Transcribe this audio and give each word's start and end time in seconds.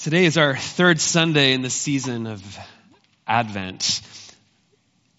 Today 0.00 0.24
is 0.24 0.38
our 0.38 0.56
third 0.56 0.98
Sunday 0.98 1.52
in 1.52 1.60
the 1.60 1.68
season 1.68 2.26
of 2.26 2.58
Advent. 3.26 4.00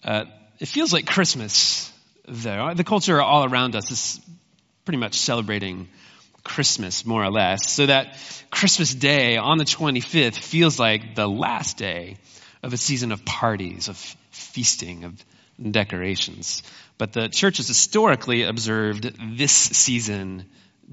Uh, 0.02 0.24
it 0.58 0.66
feels 0.66 0.92
like 0.92 1.06
Christmas, 1.06 1.92
though. 2.26 2.74
The 2.74 2.82
culture 2.82 3.22
all 3.22 3.44
around 3.44 3.76
us 3.76 3.92
is 3.92 4.20
pretty 4.84 4.98
much 4.98 5.14
celebrating 5.14 5.88
Christmas, 6.42 7.06
more 7.06 7.22
or 7.22 7.30
less. 7.30 7.70
So 7.70 7.86
that 7.86 8.18
Christmas 8.50 8.92
Day 8.92 9.36
on 9.36 9.56
the 9.56 9.64
25th 9.64 10.36
feels 10.36 10.80
like 10.80 11.14
the 11.14 11.28
last 11.28 11.76
day 11.76 12.16
of 12.64 12.72
a 12.72 12.76
season 12.76 13.12
of 13.12 13.24
parties, 13.24 13.86
of 13.86 13.96
feasting, 14.32 15.04
of 15.04 15.24
decorations. 15.62 16.64
But 16.98 17.12
the 17.12 17.28
church 17.28 17.58
has 17.58 17.68
historically 17.68 18.42
observed 18.42 19.36
this 19.38 19.52
season 19.52 20.46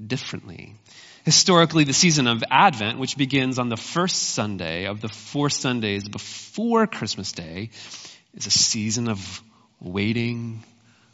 differently. 0.06 0.76
Historically, 1.24 1.84
the 1.84 1.92
season 1.92 2.26
of 2.26 2.42
Advent, 2.50 2.98
which 2.98 3.16
begins 3.16 3.58
on 3.58 3.68
the 3.68 3.76
first 3.76 4.16
Sunday 4.16 4.86
of 4.86 5.00
the 5.00 5.08
four 5.08 5.50
Sundays 5.50 6.08
before 6.08 6.86
Christmas 6.86 7.32
Day, 7.32 7.70
is 8.34 8.46
a 8.46 8.50
season 8.50 9.08
of 9.08 9.42
waiting, 9.80 10.62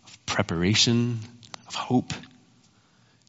of 0.05 0.27
preparation, 0.27 1.19
of 1.67 1.75
hope. 1.75 2.13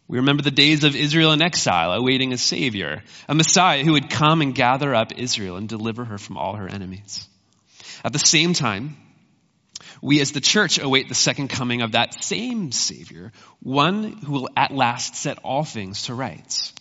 We 0.07 0.19
remember 0.19 0.43
the 0.43 0.51
days 0.51 0.83
of 0.83 0.95
Israel 0.95 1.33
in 1.33 1.41
exile, 1.41 1.91
awaiting 1.91 2.31
a 2.31 2.37
Savior, 2.37 3.03
a 3.27 3.35
Messiah 3.35 3.83
who 3.83 3.93
would 3.93 4.09
come 4.09 4.41
and 4.41 4.53
gather 4.53 4.93
up 4.93 5.17
Israel 5.17 5.57
and 5.57 5.67
deliver 5.67 6.05
her 6.05 6.17
from 6.17 6.37
all 6.37 6.55
her 6.55 6.67
enemies. 6.67 7.27
At 8.05 8.13
the 8.13 8.19
same 8.19 8.53
time, 8.53 8.97
we 10.01 10.21
as 10.21 10.31
the 10.31 10.41
church 10.41 10.79
await 10.79 11.09
the 11.09 11.15
second 11.15 11.49
coming 11.49 11.81
of 11.81 11.93
that 11.93 12.23
same 12.23 12.71
Savior, 12.71 13.31
one 13.61 14.13
who 14.13 14.33
will 14.33 14.49
at 14.55 14.71
last 14.71 15.15
set 15.15 15.39
all 15.43 15.63
things 15.63 16.03
to 16.03 16.13
rights. 16.13 16.73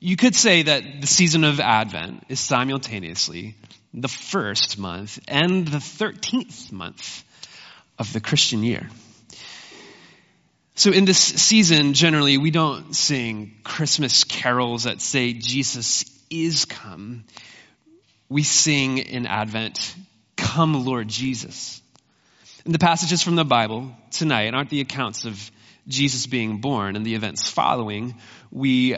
You 0.00 0.16
could 0.16 0.34
say 0.34 0.62
that 0.62 1.00
the 1.00 1.06
season 1.06 1.44
of 1.44 1.58
Advent 1.58 2.24
is 2.28 2.38
simultaneously 2.38 3.56
the 3.92 4.08
first 4.08 4.78
month 4.78 5.18
and 5.26 5.66
the 5.66 5.78
13th 5.78 6.70
month 6.70 7.24
of 7.98 8.12
the 8.12 8.20
Christian 8.20 8.62
year. 8.62 8.88
So 10.76 10.92
in 10.92 11.04
this 11.04 11.18
season, 11.18 11.94
generally, 11.94 12.38
we 12.38 12.52
don't 12.52 12.94
sing 12.94 13.56
Christmas 13.64 14.22
carols 14.22 14.84
that 14.84 15.00
say 15.00 15.32
Jesus 15.32 16.04
is 16.30 16.66
come. 16.66 17.24
We 18.28 18.44
sing 18.44 18.98
in 18.98 19.26
Advent, 19.26 19.96
Come, 20.54 20.86
Lord 20.86 21.08
Jesus. 21.08 21.82
And 22.64 22.74
the 22.74 22.78
passages 22.78 23.22
from 23.22 23.36
the 23.36 23.44
Bible 23.44 23.92
tonight 24.10 24.54
aren't 24.54 24.70
the 24.70 24.80
accounts 24.80 25.26
of 25.26 25.50
Jesus 25.86 26.26
being 26.26 26.62
born 26.62 26.96
and 26.96 27.04
the 27.04 27.16
events 27.16 27.50
following. 27.50 28.14
We 28.50 28.96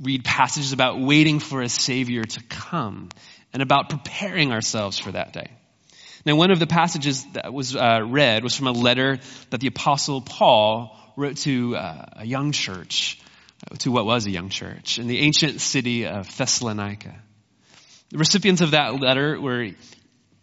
read 0.00 0.24
passages 0.24 0.72
about 0.72 1.00
waiting 1.00 1.40
for 1.40 1.60
a 1.60 1.68
Savior 1.68 2.22
to 2.22 2.42
come 2.44 3.08
and 3.52 3.64
about 3.64 3.90
preparing 3.90 4.52
ourselves 4.52 4.96
for 4.96 5.10
that 5.10 5.32
day. 5.32 5.50
Now, 6.24 6.36
one 6.36 6.52
of 6.52 6.60
the 6.60 6.68
passages 6.68 7.26
that 7.32 7.52
was 7.52 7.74
uh, 7.74 8.02
read 8.06 8.44
was 8.44 8.54
from 8.54 8.68
a 8.68 8.72
letter 8.72 9.18
that 9.50 9.60
the 9.60 9.66
Apostle 9.66 10.20
Paul 10.20 10.96
wrote 11.16 11.38
to 11.38 11.74
uh, 11.74 12.04
a 12.12 12.24
young 12.24 12.52
church, 12.52 13.20
to 13.80 13.90
what 13.90 14.06
was 14.06 14.26
a 14.26 14.30
young 14.30 14.50
church, 14.50 15.00
in 15.00 15.08
the 15.08 15.18
ancient 15.18 15.60
city 15.60 16.06
of 16.06 16.34
Thessalonica. 16.36 17.16
The 18.10 18.18
recipients 18.18 18.60
of 18.60 18.70
that 18.70 19.00
letter 19.00 19.40
were 19.40 19.70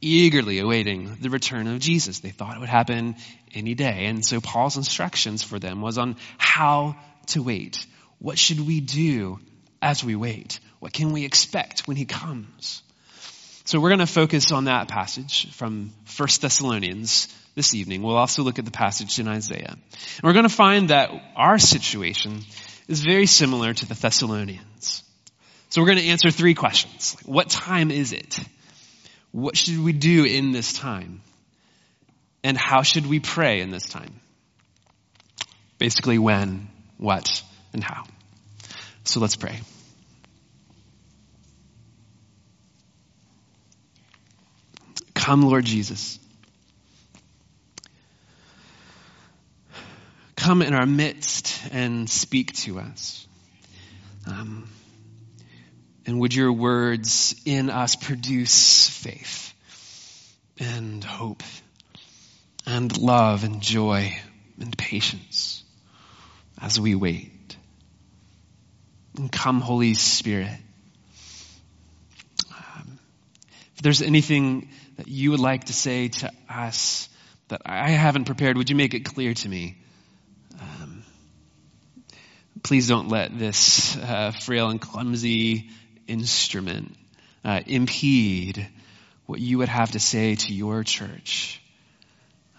eagerly 0.02 0.60
awaiting 0.60 1.18
the 1.22 1.30
return 1.30 1.68
of 1.68 1.80
Jesus. 1.80 2.20
They 2.20 2.30
thought 2.30 2.56
it 2.56 2.60
would 2.60 2.70
happen 2.70 3.16
any 3.54 3.76
day. 3.76 4.06
And 4.06 4.24
so 4.24 4.40
Paul's 4.40 4.78
instructions 4.78 5.44
for 5.44 5.60
them 5.60 5.82
was 5.82 5.98
on 5.98 6.16
how 6.38 6.96
to 7.28 7.44
wait. 7.44 7.86
What 8.20 8.38
should 8.38 8.66
we 8.66 8.80
do 8.80 9.40
as 9.82 10.04
we 10.04 10.16
wait? 10.16 10.60
What 10.80 10.94
can 10.94 11.12
we 11.12 11.26
expect 11.26 11.88
when 11.88 11.98
he 11.98 12.06
comes? 12.06 12.82
So 13.66 13.80
we're 13.80 13.90
going 13.90 14.00
to 14.00 14.08
focus 14.08 14.52
on 14.52 14.66
that 14.66 14.88
passage 14.88 15.52
from 15.54 15.94
1 16.18 16.30
Thessalonians 16.42 17.28
this 17.56 17.76
evening. 17.76 18.02
We'll 18.02 18.18
also 18.18 18.42
look 18.42 18.58
at 18.58 18.66
the 18.66 18.72
passage 18.72 19.20
in 19.20 19.28
Isaiah. 19.28 19.76
And 19.76 20.24
we're 20.24 20.34
going 20.34 20.48
to 20.48 20.50
find 20.50 20.90
that 20.90 21.12
our 21.36 21.60
situation 21.60 22.42
is 22.88 23.02
very 23.02 23.28
similar 23.28 23.74
to 23.74 23.86
the 23.86 23.94
Thessalonians. 23.94 25.04
So 25.70 25.82
we're 25.82 25.88
going 25.88 26.00
to 26.00 26.08
answer 26.08 26.32
three 26.32 26.56
questions. 26.56 27.16
What 27.26 27.50
time 27.50 27.92
is 27.92 28.12
it? 28.12 28.40
What 29.32 29.56
should 29.56 29.80
we 29.84 29.94
do 29.94 30.26
in 30.26 30.52
this 30.52 30.74
time? 30.74 31.22
And 32.44 32.58
how 32.58 32.82
should 32.82 33.06
we 33.06 33.20
pray 33.20 33.62
in 33.62 33.70
this 33.70 33.88
time? 33.88 34.20
Basically, 35.78 36.18
when, 36.18 36.70
what, 36.98 37.44
and 37.74 37.84
how. 37.84 38.06
So 39.04 39.20
let's 39.20 39.36
pray. 39.36 39.60
Come, 45.14 45.44
Lord 45.44 45.66
Jesus. 45.66 46.18
Come 50.36 50.62
in 50.62 50.74
our 50.74 50.86
midst 50.86 51.62
and 51.72 52.10
speak 52.10 52.54
to 52.54 52.80
us. 52.80 53.28
And 56.10 56.20
would 56.22 56.34
your 56.34 56.52
words 56.52 57.40
in 57.46 57.70
us 57.70 57.96
produce 57.96 58.90
faith 58.90 59.54
and 60.58 61.04
hope 61.04 61.44
and 62.66 62.98
love 62.98 63.44
and 63.44 63.62
joy 63.62 64.20
and 64.60 64.76
patience 64.76 65.64
as 66.60 66.80
we 66.80 66.96
wait. 66.96 67.56
And 69.18 69.32
come, 69.32 69.62
Holy 69.62 69.94
Spirit. 69.94 70.58
Um, 72.58 72.98
if 73.76 73.84
there's 73.84 74.02
anything 74.02 74.70
that 74.98 75.08
you 75.08 75.30
would 75.30 75.40
like 75.40 75.66
to 75.66 75.74
say 75.74 76.08
to 76.08 76.32
us 76.50 77.08
that 77.50 77.62
I 77.68 77.92
haven't 77.92 78.26
prepared, 78.26 78.58
would 78.58 78.72
you 78.72 78.76
make 78.76 78.96
it 78.96 79.06
clear 79.06 79.36
to 79.36 79.48
me? 79.48 79.78
Um, 80.60 81.04
please 82.64 82.88
don't 82.88 83.10
let 83.10 83.38
this 83.38 83.96
uh, 83.96 84.32
frail 84.32 84.72
and 84.72 84.82
clumsy 84.82 85.70
instrument 86.10 86.96
uh, 87.46 87.62
impede 87.66 88.68
what 89.26 89.40
you 89.40 89.60
would 89.60 89.70
have 89.70 89.92
to 89.92 90.00
say 90.00 90.36
to 90.36 90.54
your 90.54 90.84
church, 90.84 91.62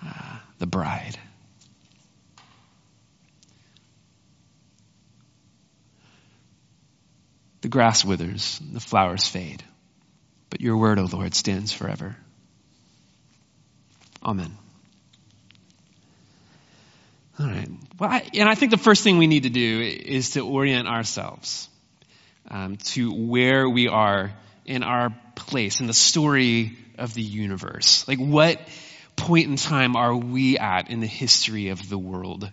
uh, 0.05 0.39
the 0.59 0.67
bride. 0.67 1.19
The 7.63 7.69
grass 7.69 8.05
withers, 8.05 8.61
the 8.73 8.81
flowers 8.81 9.27
fade, 9.27 9.63
but 10.49 10.61
your 10.61 10.77
word, 10.79 10.99
O 10.99 11.05
Lord, 11.05 11.35
stands 11.35 11.73
forever. 11.73 12.17
Amen. 14.25 14.57
All 17.39 17.47
right. 17.47 17.69
Well, 17.99 18.11
I, 18.11 18.29
and 18.35 18.49
I 18.49 18.55
think 18.55 18.71
the 18.71 18.79
first 18.79 19.03
thing 19.03 19.19
we 19.19 19.27
need 19.27 19.43
to 19.43 19.51
do 19.51 19.81
is 19.81 20.31
to 20.31 20.41
orient 20.41 20.87
ourselves 20.87 21.70
um, 22.51 22.77
to 22.77 23.13
where 23.13 23.69
we 23.69 23.89
are 23.89 24.33
in 24.65 24.83
our 24.83 25.15
place 25.35 25.81
in 25.81 25.87
the 25.87 25.95
story 25.95 26.77
of 26.99 27.15
the 27.15 27.23
universe. 27.23 28.07
Like, 28.07 28.19
what 28.19 28.61
point 29.17 29.49
in 29.49 29.57
time 29.57 29.97
are 29.97 30.15
we 30.15 30.59
at 30.59 30.91
in 30.91 31.01
the 31.01 31.07
history 31.07 31.69
of 31.69 31.89
the 31.89 31.99
world? 31.99 32.51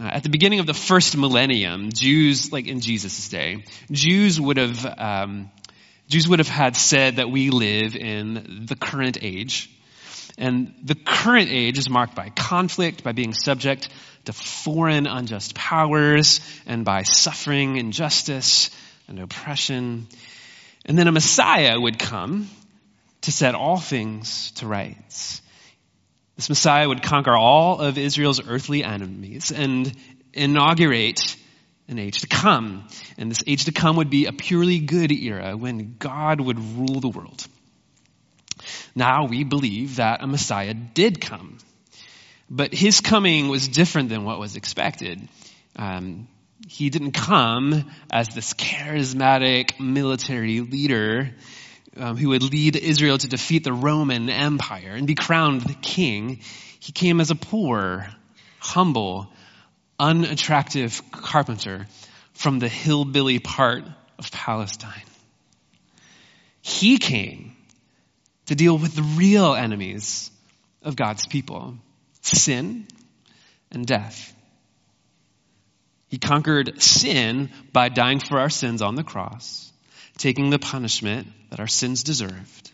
Uh, 0.00 0.04
at 0.04 0.22
the 0.22 0.30
beginning 0.30 0.60
of 0.60 0.66
the 0.66 0.74
first 0.74 1.16
millennium, 1.16 1.90
Jews, 1.92 2.50
like 2.50 2.66
in 2.66 2.80
Jesus' 2.80 3.28
day, 3.28 3.64
Jews 3.90 4.40
would 4.40 4.56
have 4.56 4.86
um, 4.98 5.50
Jews 6.08 6.28
would 6.28 6.40
have 6.40 6.48
had 6.48 6.76
said 6.76 7.16
that 7.16 7.30
we 7.30 7.50
live 7.50 7.96
in 7.96 8.64
the 8.66 8.76
current 8.76 9.18
age, 9.22 9.70
and 10.38 10.74
the 10.82 10.94
current 10.94 11.48
age 11.50 11.78
is 11.78 11.88
marked 11.88 12.14
by 12.14 12.30
conflict, 12.30 13.04
by 13.04 13.12
being 13.12 13.32
subject 13.32 13.88
to 14.24 14.32
foreign 14.32 15.06
unjust 15.06 15.54
powers, 15.54 16.40
and 16.66 16.84
by 16.84 17.02
suffering, 17.02 17.76
injustice, 17.76 18.70
and 19.08 19.18
oppression. 19.20 20.06
And 20.84 20.98
then 20.98 21.08
a 21.08 21.12
Messiah 21.12 21.78
would 21.80 21.98
come 21.98 22.48
to 23.22 23.32
set 23.32 23.54
all 23.54 23.78
things 23.78 24.50
to 24.52 24.66
rights. 24.66 25.42
This 26.36 26.48
Messiah 26.48 26.88
would 26.88 27.02
conquer 27.02 27.36
all 27.36 27.80
of 27.80 27.98
Israel's 27.98 28.46
earthly 28.46 28.82
enemies 28.82 29.52
and 29.52 29.92
inaugurate 30.32 31.36
an 31.88 31.98
age 31.98 32.22
to 32.22 32.26
come. 32.26 32.88
And 33.18 33.30
this 33.30 33.42
age 33.46 33.66
to 33.66 33.72
come 33.72 33.96
would 33.96 34.10
be 34.10 34.26
a 34.26 34.32
purely 34.32 34.78
good 34.78 35.12
era 35.12 35.56
when 35.56 35.96
God 35.98 36.40
would 36.40 36.58
rule 36.58 37.00
the 37.00 37.08
world. 37.08 37.46
Now 38.94 39.26
we 39.26 39.44
believe 39.44 39.96
that 39.96 40.22
a 40.22 40.26
Messiah 40.26 40.74
did 40.74 41.20
come. 41.20 41.58
But 42.50 42.74
his 42.74 43.00
coming 43.00 43.48
was 43.48 43.68
different 43.68 44.08
than 44.08 44.24
what 44.24 44.38
was 44.38 44.56
expected. 44.56 45.26
Um, 45.76 46.28
he 46.68 46.90
didn't 46.90 47.12
come 47.12 47.90
as 48.10 48.28
this 48.28 48.54
charismatic 48.54 49.80
military 49.80 50.60
leader 50.60 51.30
um, 51.96 52.16
who 52.16 52.30
would 52.30 52.42
lead 52.42 52.76
Israel 52.76 53.18
to 53.18 53.28
defeat 53.28 53.64
the 53.64 53.72
Roman 53.72 54.30
Empire 54.30 54.92
and 54.94 55.06
be 55.06 55.14
crowned 55.14 55.62
the 55.62 55.74
king. 55.74 56.40
He 56.80 56.92
came 56.92 57.20
as 57.20 57.30
a 57.30 57.34
poor, 57.34 58.06
humble, 58.58 59.30
unattractive 59.98 61.02
carpenter 61.10 61.86
from 62.32 62.58
the 62.58 62.68
hillbilly 62.68 63.38
part 63.38 63.84
of 64.18 64.30
Palestine. 64.30 65.02
He 66.62 66.98
came 66.98 67.56
to 68.46 68.54
deal 68.54 68.78
with 68.78 68.94
the 68.94 69.02
real 69.02 69.54
enemies 69.54 70.30
of 70.82 70.96
God's 70.96 71.26
people 71.26 71.76
sin 72.22 72.86
and 73.70 73.86
death. 73.86 74.34
He 76.12 76.18
conquered 76.18 76.82
sin 76.82 77.48
by 77.72 77.88
dying 77.88 78.20
for 78.20 78.38
our 78.38 78.50
sins 78.50 78.82
on 78.82 78.96
the 78.96 79.02
cross, 79.02 79.72
taking 80.18 80.50
the 80.50 80.58
punishment 80.58 81.26
that 81.48 81.58
our 81.58 81.66
sins 81.66 82.02
deserved. 82.02 82.70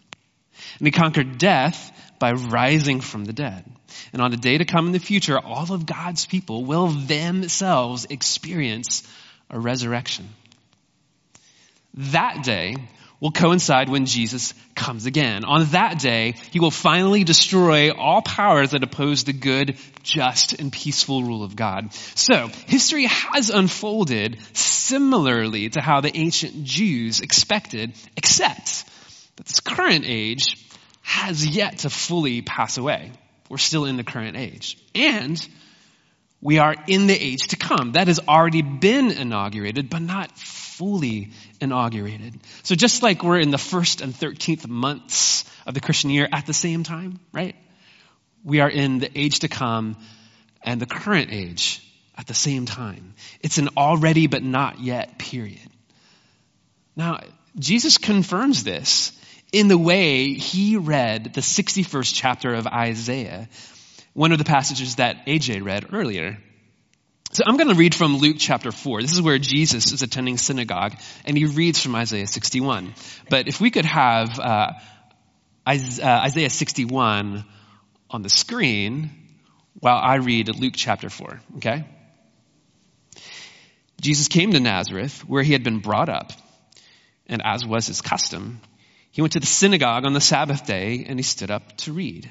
And 0.80 0.88
he 0.88 0.90
conquered 0.90 1.38
death 1.38 1.92
by 2.18 2.32
rising 2.32 3.00
from 3.00 3.24
the 3.24 3.32
dead. 3.32 3.64
And 4.12 4.20
on 4.20 4.32
a 4.32 4.36
day 4.36 4.58
to 4.58 4.64
come 4.64 4.86
in 4.86 4.92
the 4.92 4.98
future, 4.98 5.38
all 5.38 5.72
of 5.72 5.86
God's 5.86 6.26
people 6.26 6.64
will 6.64 6.88
themselves 6.88 8.06
experience 8.10 9.04
a 9.50 9.60
resurrection. 9.60 10.28
That 11.94 12.42
day 12.42 12.74
will 13.20 13.32
coincide 13.32 13.88
when 13.88 14.06
Jesus 14.06 14.54
comes 14.74 15.06
again. 15.06 15.44
On 15.44 15.64
that 15.66 15.98
day, 15.98 16.34
he 16.52 16.60
will 16.60 16.70
finally 16.70 17.24
destroy 17.24 17.90
all 17.90 18.22
powers 18.22 18.70
that 18.70 18.82
oppose 18.82 19.24
the 19.24 19.32
good, 19.32 19.76
just, 20.02 20.54
and 20.54 20.72
peaceful 20.72 21.22
rule 21.24 21.42
of 21.42 21.56
God. 21.56 21.92
So, 22.14 22.48
history 22.66 23.06
has 23.06 23.50
unfolded 23.50 24.38
similarly 24.52 25.68
to 25.70 25.80
how 25.80 26.00
the 26.00 26.16
ancient 26.16 26.64
Jews 26.64 27.20
expected, 27.20 27.94
except 28.16 28.84
that 29.36 29.46
this 29.46 29.60
current 29.60 30.04
age 30.06 30.64
has 31.02 31.44
yet 31.46 31.78
to 31.78 31.90
fully 31.90 32.42
pass 32.42 32.78
away. 32.78 33.12
We're 33.48 33.56
still 33.58 33.86
in 33.86 33.96
the 33.96 34.04
current 34.04 34.36
age. 34.36 34.78
And 34.94 35.48
we 36.40 36.58
are 36.58 36.74
in 36.86 37.06
the 37.06 37.14
age 37.14 37.48
to 37.48 37.56
come. 37.56 37.92
That 37.92 38.06
has 38.06 38.20
already 38.28 38.62
been 38.62 39.10
inaugurated, 39.10 39.90
but 39.90 40.02
not 40.02 40.36
fully 40.38 41.32
inaugurated. 41.60 42.38
So 42.62 42.74
just 42.74 43.02
like 43.02 43.24
we're 43.24 43.40
in 43.40 43.50
the 43.50 43.58
first 43.58 44.00
and 44.00 44.14
13th 44.14 44.68
months 44.68 45.44
of 45.66 45.74
the 45.74 45.80
Christian 45.80 46.10
year 46.10 46.28
at 46.30 46.46
the 46.46 46.54
same 46.54 46.84
time, 46.84 47.18
right? 47.32 47.56
We 48.44 48.60
are 48.60 48.70
in 48.70 48.98
the 48.98 49.10
age 49.18 49.40
to 49.40 49.48
come 49.48 49.96
and 50.62 50.80
the 50.80 50.86
current 50.86 51.30
age 51.32 51.84
at 52.16 52.26
the 52.26 52.34
same 52.34 52.66
time. 52.66 53.14
It's 53.40 53.58
an 53.58 53.70
already 53.76 54.28
but 54.28 54.42
not 54.42 54.80
yet 54.80 55.18
period. 55.18 55.68
Now, 56.94 57.20
Jesus 57.58 57.98
confirms 57.98 58.62
this 58.62 59.12
in 59.52 59.68
the 59.68 59.78
way 59.78 60.34
he 60.34 60.76
read 60.76 61.34
the 61.34 61.40
61st 61.40 62.12
chapter 62.14 62.54
of 62.54 62.66
Isaiah, 62.66 63.48
one 64.12 64.32
of 64.32 64.38
the 64.38 64.44
passages 64.44 64.96
that 64.96 65.26
AJ 65.26 65.64
read 65.64 65.92
earlier. 65.92 66.38
So 67.32 67.44
I'm 67.46 67.56
going 67.56 67.68
to 67.68 67.74
read 67.74 67.94
from 67.94 68.16
Luke 68.16 68.36
chapter 68.38 68.72
4. 68.72 69.02
This 69.02 69.12
is 69.12 69.20
where 69.20 69.38
Jesus 69.38 69.92
is 69.92 70.02
attending 70.02 70.38
synagogue, 70.38 70.94
and 71.26 71.36
he 71.36 71.44
reads 71.44 71.82
from 71.82 71.94
Isaiah 71.94 72.26
61. 72.26 72.94
But 73.28 73.48
if 73.48 73.60
we 73.60 73.70
could 73.70 73.84
have 73.84 74.40
uh, 74.40 74.72
uh 75.66 75.72
Isaiah 76.00 76.50
61 76.50 77.44
on 78.10 78.22
the 78.22 78.30
screen 78.30 79.10
while 79.80 79.98
I 79.98 80.16
read 80.16 80.54
Luke 80.56 80.74
chapter 80.74 81.10
4, 81.10 81.40
okay? 81.56 81.84
Jesus 84.00 84.28
came 84.28 84.52
to 84.52 84.60
Nazareth, 84.60 85.28
where 85.28 85.42
he 85.42 85.52
had 85.52 85.64
been 85.64 85.80
brought 85.80 86.08
up, 86.08 86.32
and 87.26 87.42
as 87.44 87.66
was 87.66 87.86
his 87.86 88.00
custom, 88.00 88.60
he 89.10 89.20
went 89.20 89.32
to 89.32 89.40
the 89.40 89.46
synagogue 89.46 90.04
on 90.04 90.12
the 90.12 90.20
Sabbath 90.20 90.66
day, 90.66 91.04
and 91.06 91.18
he 91.18 91.22
stood 91.22 91.50
up 91.50 91.76
to 91.78 91.92
read. 91.92 92.30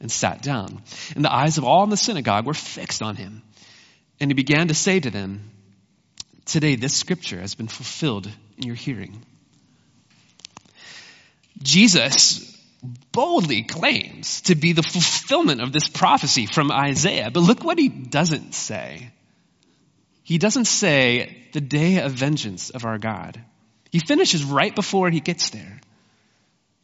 and 0.00 0.10
sat 0.10 0.42
down. 0.42 0.82
And 1.14 1.24
the 1.24 1.32
eyes 1.32 1.58
of 1.58 1.64
all 1.64 1.84
in 1.84 1.90
the 1.90 1.96
synagogue 1.96 2.46
were 2.46 2.54
fixed 2.54 3.02
on 3.02 3.16
him. 3.16 3.42
And 4.20 4.30
he 4.30 4.34
began 4.34 4.68
to 4.68 4.74
say 4.74 5.00
to 5.00 5.10
them, 5.10 5.50
Today 6.44 6.76
this 6.76 6.94
scripture 6.96 7.40
has 7.40 7.54
been 7.54 7.68
fulfilled 7.68 8.30
in 8.56 8.64
your 8.64 8.76
hearing. 8.76 9.24
Jesus 11.62 12.56
boldly 13.12 13.62
claims 13.62 14.42
to 14.42 14.54
be 14.54 14.72
the 14.72 14.82
fulfillment 14.82 15.60
of 15.60 15.72
this 15.72 15.88
prophecy 15.88 16.46
from 16.46 16.70
Isaiah. 16.70 17.30
But 17.30 17.40
look 17.40 17.64
what 17.64 17.78
he 17.78 17.88
doesn't 17.88 18.54
say. 18.54 19.10
He 20.22 20.38
doesn't 20.38 20.66
say 20.66 21.48
the 21.52 21.60
day 21.60 21.98
of 21.98 22.12
vengeance 22.12 22.70
of 22.70 22.84
our 22.84 22.98
God. 22.98 23.40
He 23.90 23.98
finishes 24.00 24.44
right 24.44 24.74
before 24.74 25.10
he 25.10 25.20
gets 25.20 25.50
there. 25.50 25.80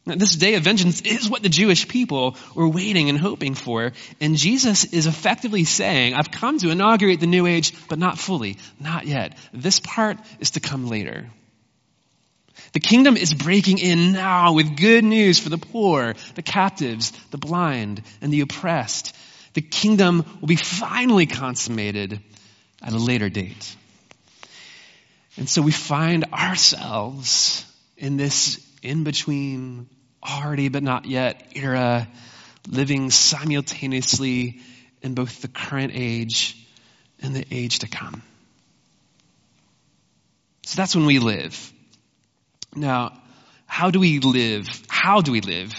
Now, 0.05 0.15
this 0.15 0.35
day 0.35 0.55
of 0.55 0.63
vengeance 0.63 0.99
is 1.01 1.29
what 1.29 1.43
the 1.43 1.49
Jewish 1.49 1.87
people 1.87 2.35
were 2.55 2.67
waiting 2.67 3.07
and 3.07 3.17
hoping 3.17 3.55
for. 3.55 3.93
And 4.19 4.35
Jesus 4.35 4.83
is 4.83 5.07
effectively 5.07 5.63
saying, 5.63 6.13
I've 6.13 6.29
come 6.29 6.57
to 6.59 6.71
inaugurate 6.71 7.21
the 7.21 7.27
new 7.27 7.45
age, 7.47 7.73
but 7.87 7.99
not 7.99 8.19
fully, 8.19 8.57
not 8.81 9.07
yet. 9.07 9.37
This 9.53 9.79
part 9.79 10.17
is 10.39 10.51
to 10.51 10.59
come 10.59 10.87
later. 10.89 11.29
The 12.73 12.81
kingdom 12.81 13.15
is 13.15 13.33
breaking 13.33 13.77
in 13.77 14.11
now 14.13 14.53
with 14.53 14.75
good 14.75 15.05
news 15.05 15.39
for 15.39 15.49
the 15.49 15.57
poor, 15.57 16.15
the 16.35 16.41
captives, 16.41 17.11
the 17.31 17.37
blind, 17.37 18.01
and 18.21 18.33
the 18.33 18.41
oppressed. 18.41 19.15
The 19.53 19.61
kingdom 19.61 20.25
will 20.41 20.47
be 20.47 20.55
finally 20.55 21.27
consummated 21.27 22.19
at 22.81 22.93
a 22.93 22.97
later 22.97 23.29
date. 23.29 23.75
And 25.37 25.47
so 25.47 25.61
we 25.61 25.71
find 25.71 26.25
ourselves 26.33 27.65
in 27.97 28.17
this 28.17 28.62
in 28.83 29.03
between, 29.03 29.87
already 30.23 30.69
but 30.69 30.83
not 30.83 31.05
yet 31.05 31.51
era, 31.55 32.07
living 32.67 33.11
simultaneously 33.11 34.59
in 35.01 35.13
both 35.15 35.41
the 35.41 35.47
current 35.47 35.93
age 35.95 36.55
and 37.21 37.35
the 37.35 37.45
age 37.51 37.79
to 37.79 37.87
come. 37.87 38.21
So 40.65 40.77
that's 40.77 40.95
when 40.95 41.05
we 41.05 41.19
live. 41.19 41.73
Now, 42.75 43.19
how 43.65 43.91
do 43.91 43.99
we 43.99 44.19
live? 44.19 44.67
How 44.87 45.21
do 45.21 45.31
we 45.31 45.41
live 45.41 45.73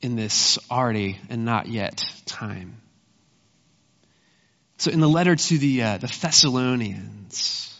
in 0.00 0.16
this 0.16 0.58
already 0.70 1.18
and 1.28 1.44
not 1.44 1.66
yet 1.66 2.04
time? 2.26 2.80
So 4.78 4.90
in 4.90 5.00
the 5.00 5.08
letter 5.08 5.36
to 5.36 5.58
the, 5.58 5.82
uh, 5.82 5.98
the 5.98 6.08
Thessalonians, 6.08 7.71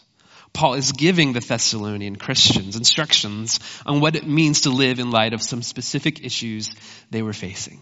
Paul 0.53 0.75
is 0.75 0.91
giving 0.91 1.33
the 1.33 1.39
Thessalonian 1.39 2.15
Christians 2.15 2.75
instructions 2.75 3.59
on 3.85 3.99
what 3.99 4.15
it 4.15 4.25
means 4.25 4.61
to 4.61 4.69
live 4.69 4.99
in 4.99 5.09
light 5.09 5.33
of 5.33 5.41
some 5.41 5.63
specific 5.63 6.23
issues 6.23 6.69
they 7.09 7.23
were 7.23 7.33
facing. 7.33 7.79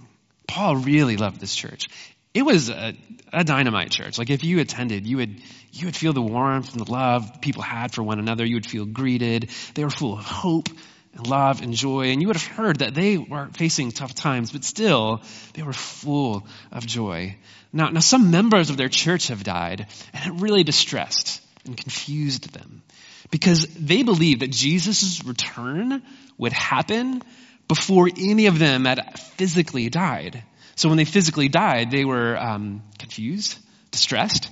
Paul 0.48 0.78
really 0.78 1.18
loved 1.18 1.40
this 1.40 1.54
church. 1.54 1.90
It 2.34 2.44
was 2.44 2.70
a, 2.70 2.96
a, 3.34 3.44
dynamite 3.44 3.92
church. 3.92 4.18
Like 4.18 4.30
if 4.30 4.46
you 4.46 4.62
attended, 4.62 5.06
you 5.06 5.18
would, 5.18 5.42
you 5.74 5.88
would 5.88 5.98
feel 5.98 6.14
the 6.14 6.22
warmth 6.22 6.72
and 6.72 6.80
the 6.80 6.90
love 6.90 7.42
people 7.42 7.62
had 7.62 7.94
for 7.94 8.04
one 8.04 8.20
another. 8.20 8.46
You 8.46 8.56
would 8.56 8.66
feel 8.66 8.86
greeted. 8.86 9.50
They 9.76 9.84
were 9.84 9.90
full 9.90 10.14
of 10.14 10.24
hope 10.24 10.70
and 11.14 11.28
love 11.28 11.62
and 11.62 11.74
joy. 11.74 12.12
And 12.12 12.22
you 12.22 12.28
would 12.28 12.38
have 12.38 12.48
heard 12.48 12.80
that 12.80 12.94
they 12.94 13.18
were 13.18 13.50
facing 13.54 13.92
tough 13.92 14.16
times, 14.16 14.54
but 14.54 14.64
still 14.64 15.22
they 15.54 15.64
were 15.64 15.74
full 15.74 16.48
of 16.72 16.86
joy. 16.86 17.36
Now, 17.74 17.90
now 17.90 18.00
some 18.00 18.32
members 18.32 18.70
of 18.70 18.78
their 18.78 18.90
church 18.90 19.28
have 19.28 19.44
died 19.44 19.88
and 20.14 20.34
it 20.34 20.42
really 20.42 20.64
distressed 20.64 21.42
and 21.66 21.78
confused 21.78 22.54
them 22.54 22.82
because 23.30 23.68
they 23.68 24.04
believed 24.04 24.42
that 24.42 24.52
Jesus' 24.52 25.24
return 25.24 26.02
would 26.38 26.54
happen 26.54 27.22
before 27.68 28.10
any 28.18 28.48
of 28.48 28.60
them 28.60 28.86
had 28.86 29.20
physically 29.20 29.90
died. 29.90 30.44
So 30.76 30.90
when 30.90 30.98
they 30.98 31.06
physically 31.06 31.48
died, 31.48 31.92
they 31.92 32.06
were 32.06 32.38
um, 32.38 32.84
confused, 32.98 33.58
distressed. 33.92 34.50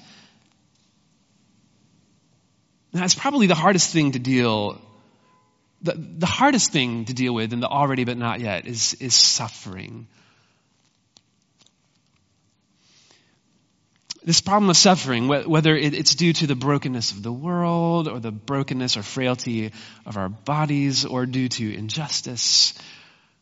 That's 2.93 3.15
probably 3.15 3.47
the 3.47 3.55
hardest 3.55 3.91
thing 3.91 4.13
to 4.13 4.19
deal. 4.19 4.81
The, 5.81 5.93
the 5.93 6.25
hardest 6.25 6.71
thing 6.71 7.05
to 7.05 7.13
deal 7.13 7.33
with 7.33 7.53
in 7.53 7.59
the 7.59 7.67
already 7.67 8.03
but 8.03 8.17
not 8.17 8.39
yet 8.39 8.67
is, 8.67 8.95
is 8.95 9.13
suffering 9.13 10.07
this 14.29 14.41
problem 14.41 14.69
of 14.69 14.77
suffering, 14.77 15.27
whether 15.27 15.75
it's 15.75 16.13
due 16.13 16.33
to 16.33 16.45
the 16.45 16.53
brokenness 16.53 17.13
of 17.13 17.23
the 17.23 17.31
world 17.31 18.07
or 18.07 18.19
the 18.19 18.31
brokenness 18.31 18.95
or 18.95 19.01
frailty 19.01 19.71
of 20.05 20.17
our 20.17 20.29
bodies 20.29 21.03
or 21.03 21.25
due 21.25 21.49
to 21.49 21.73
injustice 21.73 22.75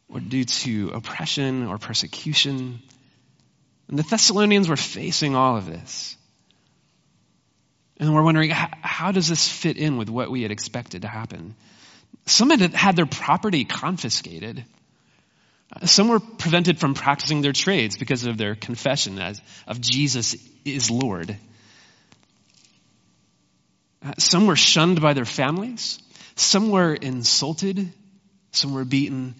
or 0.07 0.21
due 0.21 0.45
to 0.45 0.91
oppression 0.91 1.67
or 1.67 1.77
persecution. 1.77 2.79
And 3.89 3.99
the 3.99 4.03
Thessalonians 4.03 4.69
were 4.69 4.77
facing 4.77 5.35
all 5.35 5.57
of 5.57 5.65
this. 5.65 6.15
And 7.97 8.15
we're 8.15 8.23
wondering, 8.23 8.51
how 8.51 9.11
does 9.11 9.27
this 9.27 9.45
fit 9.45 9.75
in 9.75 9.97
with 9.97 10.09
what 10.09 10.31
we 10.31 10.43
had 10.43 10.51
expected 10.51 11.01
to 11.01 11.09
happen? 11.09 11.55
Some 12.27 12.49
had 12.49 12.73
had 12.73 12.95
their 12.95 13.05
property 13.05 13.65
confiscated. 13.65 14.63
Some 15.85 16.07
were 16.07 16.19
prevented 16.19 16.79
from 16.79 16.93
practicing 16.93 17.41
their 17.41 17.51
trades 17.51 17.97
because 17.97 18.25
of 18.25 18.37
their 18.37 18.55
confession 18.55 19.19
as, 19.19 19.41
of 19.67 19.81
Jesus 19.81 20.35
is 20.63 20.89
Lord. 20.89 21.35
Uh, 24.03 24.13
some 24.17 24.47
were 24.47 24.55
shunned 24.55 25.01
by 25.01 25.13
their 25.13 25.25
families. 25.25 25.99
Some 26.35 26.69
were 26.69 26.93
insulted. 26.93 27.91
Some 28.51 28.73
were 28.73 28.85
beaten. 28.85 29.35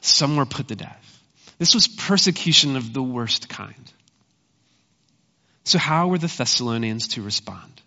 Some 0.00 0.36
were 0.36 0.46
put 0.46 0.68
to 0.68 0.76
death. 0.76 1.22
This 1.58 1.74
was 1.74 1.88
persecution 1.88 2.76
of 2.76 2.94
the 2.94 3.02
worst 3.02 3.48
kind. 3.48 3.92
So, 5.64 5.78
how 5.78 6.08
were 6.08 6.18
the 6.18 6.26
Thessalonians 6.26 7.08
to 7.08 7.22
respond? 7.22 7.82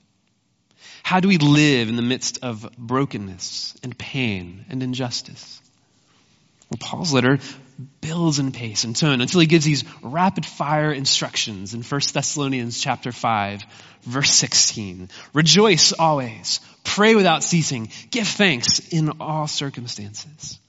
How 1.02 1.20
do 1.20 1.28
we 1.28 1.38
live 1.38 1.90
in 1.90 1.96
the 1.96 2.04
midst 2.04 2.40
of 2.44 2.70
brokenness 2.78 3.76
and 3.82 3.98
pain 3.98 4.66
and 4.70 4.84
injustice? 4.84 5.60
Well, 6.70 6.78
Paul's 6.80 7.14
letter 7.14 7.40
builds 8.02 8.40
in 8.40 8.52
pace 8.52 8.84
and 8.84 8.96
tone 8.96 9.22
until 9.22 9.40
he 9.40 9.48
gives 9.48 9.66
these 9.66 9.84
rapid 10.02 10.46
fire 10.46 10.92
instructions 10.92 11.74
in 11.74 11.82
1 11.82 12.02
Thessalonians 12.14 12.80
chapter 12.80 13.12
5 13.12 13.64
verse 14.04 14.32
16. 14.32 15.10
Rejoice 15.34 15.94
always. 15.94 16.60
Pray 16.84 17.16
without 17.16 17.44
ceasing. 17.44 17.90
Give 18.12 18.28
thanks 18.28 18.80
in 18.90 19.22
all 19.22 19.48
circumstances. 19.48 20.60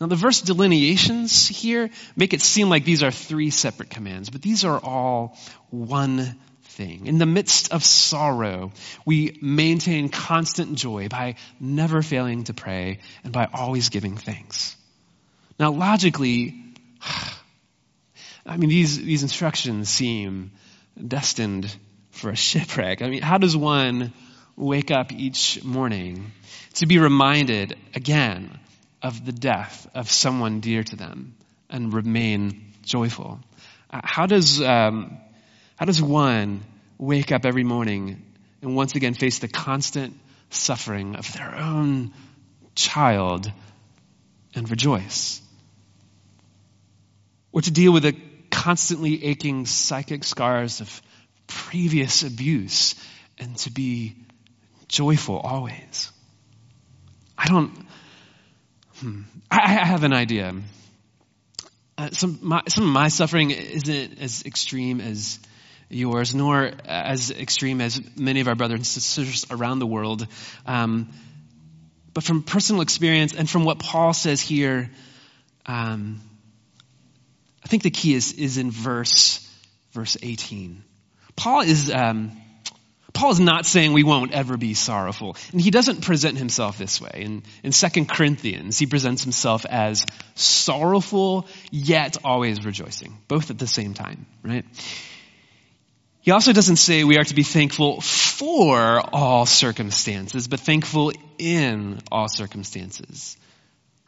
Now 0.00 0.08
the 0.08 0.16
verse 0.16 0.40
delineations 0.40 1.46
here 1.46 1.90
make 2.16 2.34
it 2.34 2.40
seem 2.40 2.68
like 2.68 2.84
these 2.84 3.04
are 3.04 3.12
three 3.12 3.50
separate 3.50 3.90
commands, 3.90 4.30
but 4.30 4.42
these 4.42 4.64
are 4.64 4.78
all 4.78 5.38
one 5.70 6.36
thing. 6.64 7.06
In 7.06 7.18
the 7.18 7.26
midst 7.26 7.72
of 7.72 7.84
sorrow, 7.84 8.72
we 9.06 9.38
maintain 9.40 10.08
constant 10.08 10.76
joy 10.76 11.08
by 11.08 11.36
never 11.60 12.02
failing 12.02 12.44
to 12.44 12.54
pray 12.54 12.98
and 13.22 13.32
by 13.32 13.48
always 13.52 13.90
giving 13.90 14.16
thanks. 14.16 14.76
Now, 15.58 15.72
logically, 15.72 16.54
I 18.46 18.56
mean, 18.56 18.70
these, 18.70 18.98
these 18.98 19.22
instructions 19.22 19.88
seem 19.88 20.52
destined 21.06 21.74
for 22.10 22.30
a 22.30 22.36
shipwreck. 22.36 23.02
I 23.02 23.08
mean, 23.08 23.22
how 23.22 23.38
does 23.38 23.56
one 23.56 24.12
wake 24.56 24.90
up 24.90 25.12
each 25.12 25.62
morning 25.64 26.32
to 26.74 26.86
be 26.86 26.98
reminded 26.98 27.76
again 27.94 28.58
of 29.02 29.24
the 29.24 29.32
death 29.32 29.88
of 29.94 30.10
someone 30.10 30.60
dear 30.60 30.82
to 30.82 30.96
them 30.96 31.34
and 31.70 31.92
remain 31.92 32.72
joyful? 32.82 33.40
Uh, 33.90 34.00
how 34.04 34.26
does, 34.26 34.60
um, 34.60 35.18
how 35.76 35.86
does 35.86 36.02
one 36.02 36.62
wake 36.98 37.32
up 37.32 37.44
every 37.44 37.64
morning 37.64 38.22
and 38.60 38.76
once 38.76 38.94
again 38.94 39.14
face 39.14 39.40
the 39.40 39.48
constant 39.48 40.18
suffering 40.50 41.16
of 41.16 41.32
their 41.32 41.54
own 41.56 42.12
child 42.74 43.50
and 44.54 44.68
rejoice? 44.70 45.40
Or 47.52 47.60
to 47.60 47.70
deal 47.70 47.92
with 47.92 48.04
the 48.04 48.16
constantly 48.50 49.24
aching 49.24 49.66
psychic 49.66 50.24
scars 50.24 50.80
of 50.80 51.02
previous 51.46 52.22
abuse 52.22 52.94
and 53.38 53.56
to 53.58 53.70
be 53.70 54.16
joyful 54.88 55.38
always? 55.38 56.10
I 57.36 57.48
don't, 57.48 57.72
hmm, 58.96 59.22
I, 59.50 59.58
I 59.58 59.84
have 59.84 60.04
an 60.04 60.12
idea. 60.12 60.54
Uh, 61.98 62.10
some, 62.12 62.38
my, 62.42 62.62
some 62.68 62.84
of 62.84 62.90
my 62.90 63.08
suffering 63.08 63.50
isn't 63.50 64.18
as 64.18 64.44
extreme 64.44 65.00
as 65.00 65.38
yours, 65.88 66.34
nor 66.34 66.72
as 66.84 67.30
extreme 67.30 67.80
as 67.80 68.00
many 68.16 68.40
of 68.40 68.48
our 68.48 68.54
brothers 68.54 68.78
and 68.78 68.86
sisters 68.86 69.46
around 69.50 69.78
the 69.78 69.86
world. 69.86 70.26
Um, 70.66 71.10
but 72.14 72.24
from 72.24 72.42
personal 72.42 72.82
experience 72.82 73.34
and 73.34 73.48
from 73.48 73.64
what 73.64 73.78
Paul 73.78 74.12
says 74.12 74.40
here, 74.40 74.90
um, 75.66 76.20
I 77.64 77.68
think 77.68 77.82
the 77.82 77.90
key 77.90 78.14
is, 78.14 78.32
is 78.32 78.58
in 78.58 78.70
verse, 78.70 79.48
verse 79.92 80.16
18. 80.20 80.82
Paul 81.36 81.62
is, 81.62 81.90
um, 81.90 82.32
Paul 83.12 83.30
is 83.30 83.40
not 83.40 83.66
saying 83.66 83.92
we 83.92 84.04
won't 84.04 84.32
ever 84.32 84.56
be 84.56 84.74
sorrowful. 84.74 85.36
And 85.52 85.60
he 85.60 85.70
doesn't 85.70 86.02
present 86.02 86.38
himself 86.38 86.78
this 86.78 87.00
way. 87.00 87.10
In, 87.14 87.42
in 87.62 87.72
2 87.72 88.04
Corinthians, 88.06 88.78
he 88.78 88.86
presents 88.86 89.22
himself 89.22 89.64
as 89.66 90.04
sorrowful, 90.34 91.46
yet 91.70 92.18
always 92.24 92.64
rejoicing, 92.64 93.16
both 93.28 93.50
at 93.50 93.58
the 93.58 93.66
same 93.66 93.94
time, 93.94 94.26
right? 94.42 94.64
He 96.22 96.30
also 96.30 96.52
doesn't 96.52 96.76
say 96.76 97.02
we 97.02 97.18
are 97.18 97.24
to 97.24 97.34
be 97.34 97.42
thankful 97.42 98.00
for 98.00 99.00
all 99.12 99.44
circumstances, 99.44 100.46
but 100.46 100.60
thankful 100.60 101.12
in 101.36 102.00
all 102.12 102.28
circumstances. 102.28 103.36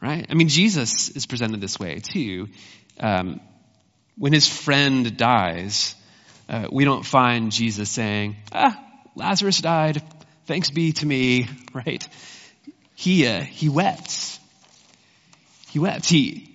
Right? 0.01 0.25
I 0.29 0.33
mean, 0.33 0.47
Jesus 0.47 1.09
is 1.09 1.25
presented 1.25 1.59
this 1.59 1.77
way 1.77 1.99
too. 1.99 2.47
Um, 3.01 3.41
when 4.17 4.31
his 4.31 4.47
friend 4.47 5.17
dies, 5.17 5.93
uh, 6.47 6.69
we 6.71 6.85
don't 6.85 7.05
find 7.05 7.51
Jesus 7.51 7.89
saying, 7.89 8.37
ah, 8.53 8.81
Lazarus 9.15 9.59
died. 9.59 10.01
Thanks 10.45 10.69
be 10.69 10.93
to 10.93 11.05
me, 11.05 11.49
right? 11.73 12.07
He, 12.95 13.27
uh, 13.27 13.41
he 13.41 13.67
wept. 13.67 14.39
He 15.71 15.79
wept. 15.79 16.05
He, 16.05 16.49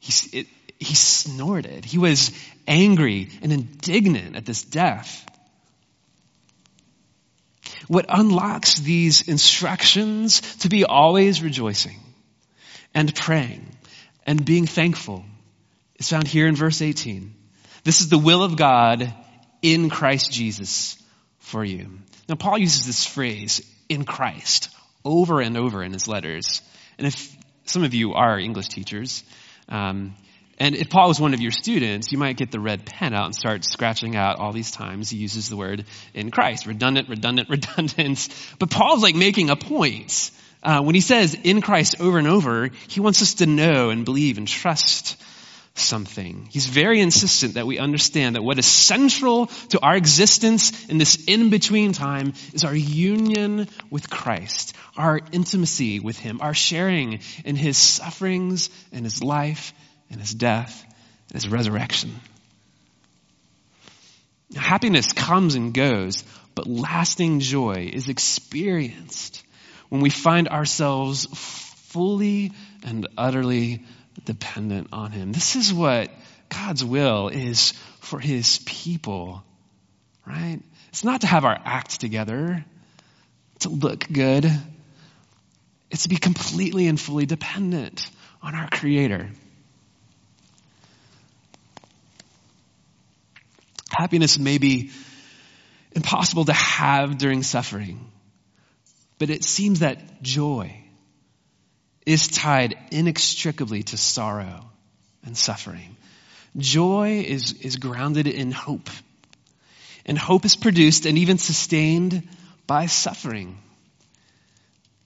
he, 0.00 0.38
it, 0.40 0.46
he 0.80 0.94
snorted. 0.94 1.84
He 1.84 1.98
was 1.98 2.32
angry 2.68 3.30
and 3.42 3.52
indignant 3.52 4.36
at 4.36 4.44
this 4.44 4.62
death. 4.62 5.24
What 7.88 8.06
unlocks 8.08 8.78
these 8.78 9.26
instructions 9.28 10.40
to 10.58 10.68
be 10.68 10.84
always 10.84 11.42
rejoicing 11.42 11.98
and 12.94 13.14
praying 13.14 13.66
and 14.26 14.44
being 14.44 14.66
thankful 14.66 15.24
is 15.98 16.08
found 16.08 16.28
here 16.28 16.46
in 16.46 16.54
verse 16.54 16.82
18. 16.82 17.34
This 17.84 18.00
is 18.00 18.10
the 18.10 18.18
will 18.18 18.42
of 18.42 18.56
God 18.56 19.12
in 19.62 19.88
Christ 19.88 20.30
Jesus 20.30 21.02
for 21.38 21.64
you. 21.64 21.98
Now, 22.28 22.34
Paul 22.34 22.58
uses 22.58 22.86
this 22.86 23.06
phrase, 23.06 23.62
in 23.88 24.04
Christ, 24.04 24.68
over 25.04 25.40
and 25.40 25.56
over 25.56 25.82
in 25.82 25.94
his 25.94 26.06
letters. 26.06 26.60
And 26.98 27.06
if 27.06 27.34
some 27.64 27.84
of 27.84 27.94
you 27.94 28.12
are 28.12 28.38
English 28.38 28.68
teachers, 28.68 29.24
um, 29.68 30.14
and 30.58 30.74
if 30.74 30.90
Paul 30.90 31.08
was 31.08 31.20
one 31.20 31.34
of 31.34 31.40
your 31.40 31.52
students, 31.52 32.10
you 32.10 32.18
might 32.18 32.36
get 32.36 32.50
the 32.50 32.58
red 32.58 32.84
pen 32.84 33.14
out 33.14 33.26
and 33.26 33.34
start 33.34 33.64
scratching 33.64 34.16
out 34.16 34.40
all 34.40 34.52
these 34.52 34.72
times 34.72 35.08
he 35.08 35.16
uses 35.16 35.48
the 35.48 35.56
word 35.56 35.84
in 36.14 36.32
Christ. 36.32 36.66
Redundant, 36.66 37.08
redundant, 37.08 37.48
redundant. 37.50 38.28
But 38.58 38.70
Paul's 38.70 39.02
like 39.02 39.14
making 39.14 39.50
a 39.50 39.56
point. 39.56 40.32
Uh, 40.60 40.82
when 40.82 40.96
he 40.96 41.00
says 41.00 41.34
in 41.34 41.60
Christ 41.60 42.00
over 42.00 42.18
and 42.18 42.26
over, 42.26 42.70
he 42.88 42.98
wants 42.98 43.22
us 43.22 43.34
to 43.34 43.46
know 43.46 43.90
and 43.90 44.04
believe 44.04 44.36
and 44.36 44.48
trust 44.48 45.16
something. 45.76 46.48
He's 46.50 46.66
very 46.66 46.98
insistent 47.00 47.54
that 47.54 47.68
we 47.68 47.78
understand 47.78 48.34
that 48.34 48.42
what 48.42 48.58
is 48.58 48.66
central 48.66 49.46
to 49.68 49.80
our 49.80 49.96
existence 49.96 50.88
in 50.88 50.98
this 50.98 51.24
in-between 51.26 51.92
time 51.92 52.32
is 52.52 52.64
our 52.64 52.74
union 52.74 53.68
with 53.88 54.10
Christ, 54.10 54.74
our 54.96 55.20
intimacy 55.30 56.00
with 56.00 56.18
Him, 56.18 56.40
our 56.40 56.54
sharing 56.54 57.20
in 57.44 57.54
His 57.54 57.78
sufferings 57.78 58.70
and 58.92 59.04
His 59.04 59.22
life 59.22 59.72
and 60.10 60.20
his 60.20 60.34
death 60.34 60.84
and 61.30 61.40
his 61.40 61.48
resurrection. 61.48 62.14
Happiness 64.56 65.12
comes 65.12 65.54
and 65.54 65.74
goes, 65.74 66.24
but 66.54 66.66
lasting 66.66 67.40
joy 67.40 67.90
is 67.92 68.08
experienced 68.08 69.44
when 69.88 70.00
we 70.00 70.10
find 70.10 70.48
ourselves 70.48 71.26
fully 71.88 72.52
and 72.84 73.06
utterly 73.16 73.84
dependent 74.24 74.88
on 74.92 75.12
Him. 75.12 75.32
This 75.32 75.56
is 75.56 75.72
what 75.72 76.10
God's 76.48 76.84
will 76.84 77.28
is 77.28 77.72
for 78.00 78.18
His 78.18 78.58
people, 78.66 79.42
right? 80.26 80.60
It's 80.90 81.04
not 81.04 81.22
to 81.22 81.26
have 81.26 81.44
our 81.44 81.58
act 81.64 82.00
together, 82.00 82.64
to 83.60 83.68
look 83.68 84.06
good. 84.10 84.50
It's 85.90 86.02
to 86.02 86.08
be 86.08 86.16
completely 86.16 86.86
and 86.86 87.00
fully 87.00 87.26
dependent 87.26 88.10
on 88.42 88.54
our 88.54 88.68
Creator. 88.68 89.30
Happiness 93.90 94.38
may 94.38 94.58
be 94.58 94.90
impossible 95.92 96.44
to 96.44 96.52
have 96.52 97.18
during 97.18 97.42
suffering, 97.42 98.10
but 99.18 99.30
it 99.30 99.44
seems 99.44 99.80
that 99.80 100.22
joy 100.22 100.84
is 102.06 102.28
tied 102.28 102.76
inextricably 102.90 103.82
to 103.82 103.96
sorrow 103.96 104.64
and 105.24 105.36
suffering. 105.36 105.96
Joy 106.56 107.24
is, 107.26 107.52
is 107.60 107.76
grounded 107.76 108.26
in 108.26 108.50
hope. 108.50 108.88
And 110.06 110.16
hope 110.16 110.46
is 110.46 110.56
produced 110.56 111.04
and 111.04 111.18
even 111.18 111.36
sustained 111.36 112.26
by 112.66 112.86
suffering. 112.86 113.58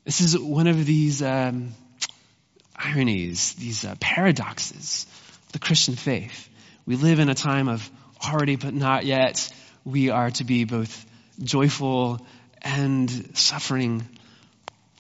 This 0.05 0.21
is 0.21 0.39
one 0.39 0.69
of 0.69 0.87
these 0.87 1.23
um, 1.23 1.75
ironies, 2.77 3.55
these 3.55 3.85
uh, 3.85 3.97
paradoxes 4.01 5.07
of 5.47 5.53
the 5.53 5.59
Christian 5.59 5.97
faith. 5.97 6.49
We 6.87 6.97
live 6.97 7.19
in 7.19 7.29
a 7.29 7.35
time 7.35 7.69
of 7.69 7.89
already 8.23 8.57
but 8.57 8.75
not 8.75 9.05
yet, 9.05 9.53
we 9.85 10.11
are 10.11 10.31
to 10.33 10.45
be 10.45 10.65
both 10.65 11.07
joyful 11.41 12.25
and 12.61 13.11
suffering, 13.37 14.07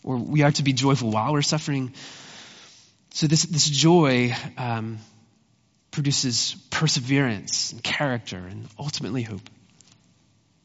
or 0.02 0.16
we 0.16 0.42
are 0.42 0.50
to 0.52 0.62
be 0.62 0.72
joyful 0.72 1.10
while 1.10 1.32
we're 1.32 1.42
suffering. 1.42 1.92
So 3.10 3.26
this, 3.26 3.44
this 3.44 3.68
joy 3.68 4.34
um, 4.56 4.98
produces 5.90 6.56
perseverance 6.70 7.72
and 7.72 7.82
character 7.82 8.38
and 8.38 8.66
ultimately 8.78 9.22
hope. 9.22 9.48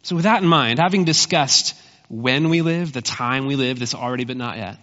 So 0.03 0.15
with 0.15 0.23
that 0.23 0.41
in 0.41 0.47
mind, 0.47 0.79
having 0.79 1.03
discussed 1.03 1.75
when 2.07 2.49
we 2.49 2.61
live, 2.61 2.93
the 2.93 3.01
time 3.01 3.45
we 3.45 3.57
live, 3.57 3.77
this 3.77 3.93
already 3.93 4.23
but 4.23 4.37
not 4.37 4.57
yet, 4.57 4.77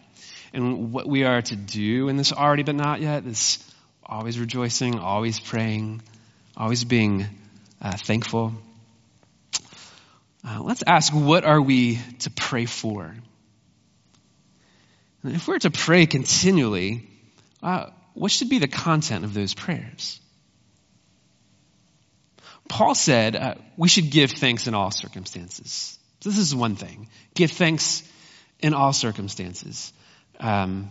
and 0.52 0.92
what 0.92 1.08
we 1.08 1.24
are 1.24 1.40
to 1.40 1.56
do 1.56 2.08
in 2.08 2.16
this 2.16 2.32
already 2.32 2.62
but 2.62 2.74
not 2.74 3.00
yet, 3.00 3.24
this 3.24 3.58
always 4.04 4.38
rejoicing, 4.38 4.98
always 4.98 5.40
praying, 5.40 6.02
always 6.56 6.84
being 6.84 7.26
uh, 7.84 7.92
thankful. 7.92 8.54
Uh, 10.46 10.60
let's 10.62 10.82
ask, 10.86 11.12
what 11.12 11.44
are 11.44 11.60
we 11.60 12.00
to 12.20 12.30
pray 12.30 12.64
for? 12.64 13.14
And 15.22 15.34
if 15.34 15.46
we're 15.46 15.58
to 15.58 15.70
pray 15.70 16.06
continually, 16.06 17.06
uh, 17.62 17.90
what 18.14 18.30
should 18.30 18.48
be 18.48 18.58
the 18.58 18.68
content 18.68 19.24
of 19.24 19.34
those 19.34 19.54
prayers? 19.54 20.20
Paul 22.68 22.94
said 22.94 23.36
uh, 23.36 23.54
we 23.76 23.88
should 23.88 24.10
give 24.10 24.30
thanks 24.30 24.66
in 24.66 24.74
all 24.74 24.90
circumstances. 24.90 25.98
This 26.22 26.38
is 26.38 26.54
one 26.54 26.76
thing. 26.76 27.08
Give 27.34 27.50
thanks 27.50 28.02
in 28.60 28.72
all 28.72 28.94
circumstances. 28.94 29.92
Um, 30.40 30.90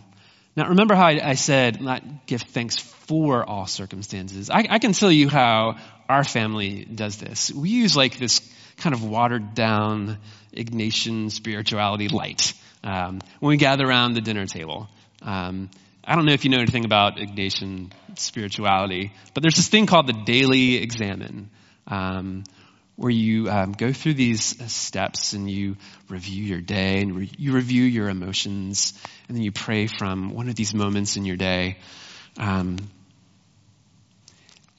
now, 0.56 0.68
remember 0.68 0.94
how 0.94 1.06
I, 1.06 1.30
I, 1.30 1.34
said 1.34 1.80
not 1.82 2.26
give 2.26 2.42
thanks 2.42 2.78
for 2.78 3.44
all 3.44 3.66
circumstances. 3.66 4.50
I, 4.50 4.64
I, 4.70 4.78
can 4.78 4.92
tell 4.92 5.10
you 5.10 5.28
how 5.28 5.78
our 6.08 6.24
family 6.24 6.84
does 6.84 7.16
this. 7.16 7.52
We 7.52 7.70
use 7.70 7.96
like 7.96 8.18
this 8.18 8.40
kind 8.76 8.94
of 8.94 9.04
watered 9.04 9.54
down 9.54 10.18
Ignatian 10.54 11.30
spirituality 11.30 12.08
light 12.08 12.54
um, 12.82 13.20
when 13.40 13.50
we 13.50 13.56
gather 13.56 13.84
around 13.86 14.14
the 14.14 14.20
dinner 14.20 14.46
table. 14.46 14.88
Um, 15.22 15.70
I 16.04 16.16
don't 16.16 16.26
know 16.26 16.32
if 16.32 16.44
you 16.44 16.50
know 16.50 16.58
anything 16.58 16.84
about 16.84 17.16
Ignatian 17.16 17.90
spirituality, 18.16 19.12
but 19.32 19.42
there's 19.42 19.56
this 19.56 19.68
thing 19.68 19.86
called 19.86 20.06
the 20.06 20.24
daily 20.24 20.76
examen, 20.76 21.50
um, 21.86 22.44
where 22.96 23.10
you 23.10 23.50
um, 23.50 23.72
go 23.72 23.92
through 23.92 24.14
these 24.14 24.42
steps 24.70 25.32
and 25.32 25.50
you 25.50 25.76
review 26.08 26.44
your 26.44 26.60
day 26.60 27.00
and 27.00 27.16
re- 27.16 27.30
you 27.38 27.52
review 27.52 27.82
your 27.84 28.08
emotions, 28.08 28.92
and 29.28 29.36
then 29.36 29.42
you 29.42 29.50
pray 29.50 29.86
from 29.86 30.34
one 30.34 30.48
of 30.48 30.54
these 30.54 30.74
moments 30.74 31.16
in 31.16 31.24
your 31.24 31.36
day. 31.36 31.78
Um, 32.38 32.76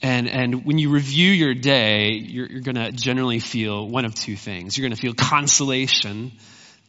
and, 0.02 0.28
and 0.28 0.64
when 0.64 0.78
you 0.78 0.90
review 0.90 1.30
your 1.30 1.54
day, 1.54 2.10
you're, 2.12 2.46
you're 2.46 2.60
going 2.60 2.76
to 2.76 2.92
generally 2.92 3.38
feel 3.38 3.88
one 3.88 4.04
of 4.04 4.14
two 4.14 4.36
things. 4.36 4.76
You're 4.76 4.88
going 4.88 4.96
to 4.96 5.00
feel 5.00 5.14
consolation 5.14 6.32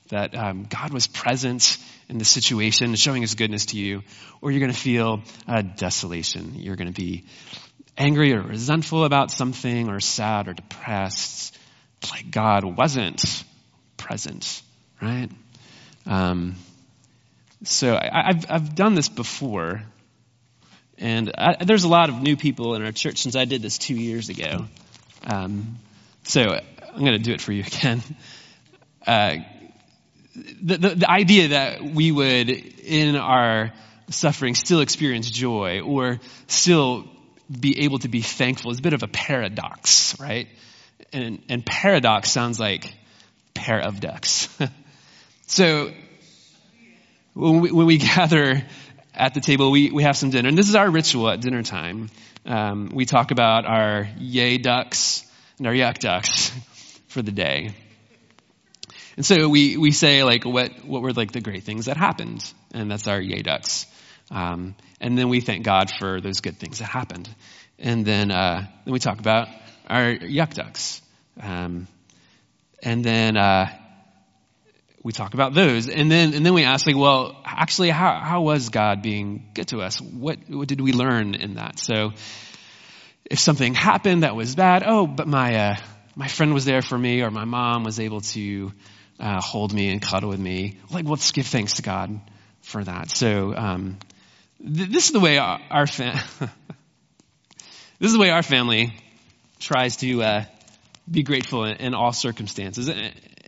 that 0.10 0.36
um, 0.36 0.66
God 0.70 0.94
was 0.94 1.08
present 1.08 1.78
in 2.10 2.18
the 2.18 2.26
situation, 2.26 2.96
showing 2.96 3.22
his 3.22 3.36
goodness 3.36 3.68
to 3.68 3.78
you, 3.78 4.04
or 4.42 4.52
you're 4.52 4.60
going 4.60 4.72
to 4.72 4.80
feel 4.80 5.22
uh, 5.48 5.62
desolation. 5.62 6.56
You're 6.56 6.76
going 6.76 6.92
to 6.92 7.02
be 7.02 7.26
angry 7.98 8.34
or 8.34 8.42
resentful 8.42 9.04
about 9.04 9.32
something, 9.32 9.90
or 9.90 10.00
sad 10.00 10.48
or 10.48 10.54
depressed, 10.54 11.58
like 12.12 12.30
God 12.32 12.64
wasn't 12.64 13.44
present, 13.98 14.62
right? 15.02 15.30
Um, 16.06 16.56
so 17.64 17.96
I, 17.96 18.34
have 18.34 18.46
I've 18.50 18.76
done 18.76 18.94
this 18.94 19.10
before, 19.10 19.84
and 21.00 21.32
I, 21.38 21.64
there's 21.64 21.84
a 21.84 21.88
lot 21.88 22.10
of 22.10 22.22
new 22.22 22.36
people 22.36 22.76
in 22.76 22.84
our 22.84 22.92
church 22.92 23.20
since 23.20 23.36
I 23.36 23.46
did 23.46 23.62
this 23.62 23.78
two 23.78 23.96
years 23.96 24.30
ago. 24.30 24.66
Um, 25.26 25.78
so 26.24 26.42
I'm 26.42 27.00
going 27.00 27.14
to 27.14 27.20
do 27.20 27.34
it 27.34 27.42
for 27.42 27.52
you 27.52 27.64
again. 27.68 28.02
Uh, 29.06 29.36
the, 30.36 30.78
the, 30.78 30.90
the 30.96 31.10
idea 31.10 31.50
that 31.50 31.84
we 31.84 32.12
would, 32.12 32.50
in 32.50 33.16
our 33.16 33.74
suffering, 34.10 34.56
still 34.56 34.82
experience 34.82 35.30
joy 35.30 35.82
or 35.82 36.20
still 36.48 37.06
be 37.60 37.82
able 37.82 38.00
to 38.00 38.08
be 38.08 38.22
thankful 38.22 38.72
is 38.72 38.80
a 38.80 38.82
bit 38.82 38.94
of 38.94 39.04
a 39.04 39.08
paradox, 39.08 40.20
right? 40.20 40.48
And, 41.14 41.42
and 41.50 41.66
paradox 41.66 42.32
sounds 42.32 42.60
like 42.60 42.94
pair 43.54 43.80
of 43.80 44.00
ducks. 44.00 44.50
so 45.48 45.92
when 47.34 47.62
we, 47.62 47.72
when 47.72 47.86
we 47.86 47.98
gather 47.98 48.64
at 49.18 49.34
the 49.34 49.42
table, 49.42 49.72
we, 49.72 49.92
we 49.92 50.04
have 50.04 50.16
some 50.16 50.30
dinner, 50.30 50.48
and 50.48 50.58
this 50.58 50.70
is 50.70 50.76
our 50.76 50.90
ritual 50.90 51.30
at 51.30 51.42
dinner 51.42 51.64
time. 51.64 52.10
Um, 52.46 52.92
we 52.94 53.06
talk 53.06 53.32
about 53.32 53.66
our 53.66 54.08
yay 54.20 54.58
ducks 54.60 55.26
and 55.58 55.66
our 55.66 55.74
yuck 55.74 55.98
ducks 55.98 56.52
for 57.08 57.24
the 57.24 57.32
day. 57.32 57.72
And 59.18 59.26
so 59.26 59.50
we, 59.50 59.76
we 59.78 59.92
say 59.92 60.24
like 60.24 60.46
what, 60.46 60.86
what 60.86 61.02
were 61.02 61.12
like 61.12 61.32
the 61.32 61.42
great 61.42 61.64
things 61.64 61.88
that 61.88 61.98
happened. 61.98 62.44
And 62.74 62.92
that's 62.92 63.08
our 63.08 63.20
yay 63.20 63.42
ducks. 63.42 63.88
Um, 64.30 64.76
and 65.02 65.18
then 65.18 65.30
we 65.30 65.42
thank 65.42 65.66
God 65.66 65.90
for 65.90 66.22
those 66.22 66.42
good 66.42 66.60
things 66.60 66.78
that 66.78 66.86
happened. 66.86 67.28
And 67.80 68.06
then, 68.06 68.30
uh, 68.30 68.68
then 68.86 68.94
we 68.94 69.00
talk 69.00 69.20
about 69.20 69.48
our 69.88 70.14
yuck 70.14 70.54
ducks. 70.54 71.02
Um, 71.42 71.88
and 72.84 73.04
then, 73.04 73.36
uh, 73.36 73.70
we 75.08 75.14
talk 75.14 75.34
about 75.34 75.54
those. 75.54 75.88
And 75.88 76.12
then, 76.12 76.34
and 76.34 76.46
then 76.46 76.54
we 76.54 76.66
ask 76.66 76.86
like, 76.86 76.98
well, 76.98 77.42
actually, 77.46 77.92
how, 77.92 78.20
how 78.20 78.42
was 78.42 78.68
God 78.68 79.02
being 79.02 79.50
good 79.54 79.70
to 79.70 79.80
us? 79.80 80.02
What, 80.02 80.38
what 80.50 80.68
did 80.68 80.82
we 80.82 80.92
learn 80.92 81.34
in 81.34 81.54
that? 81.54 81.80
So 81.80 82.12
if 83.24 83.40
something 83.40 83.74
happened 83.74 84.24
that 84.24 84.36
was 84.36 84.54
bad, 84.54 84.84
oh, 84.86 85.08
but 85.08 85.26
my, 85.26 85.56
uh, 85.56 85.76
my 86.18 86.28
friend 86.28 86.54
was 86.54 86.66
there 86.66 86.82
for 86.82 86.98
me 86.98 87.22
or 87.22 87.32
my 87.32 87.46
mom 87.46 87.86
was 87.86 88.02
able 88.02 88.20
to, 88.20 88.74
uh, 89.18 89.40
hold 89.40 89.74
me 89.74 89.90
and 89.90 90.02
cuddle 90.02 90.28
with 90.28 90.42
me. 90.42 90.78
Like, 90.92 91.06
let's 91.06 91.32
give 91.32 91.48
thanks 91.48 91.76
to 91.76 91.84
God 91.84 92.20
for 92.60 92.84
that. 92.84 93.10
So, 93.10 93.56
um, 93.56 94.00
th- 94.60 94.90
this 94.90 95.06
is 95.06 95.12
the 95.14 95.22
way 95.22 95.38
our, 95.38 95.62
our 95.72 95.86
this 95.86 96.12
is 98.02 98.12
the 98.12 98.20
way 98.20 98.30
our 98.30 98.44
family 98.44 98.94
tries 99.58 99.96
to 99.98 100.22
uh, 100.22 100.44
be 101.10 101.24
grateful 101.24 101.64
in, 101.64 101.78
in, 101.78 101.94
all 101.94 102.12
circumstances. 102.12 102.90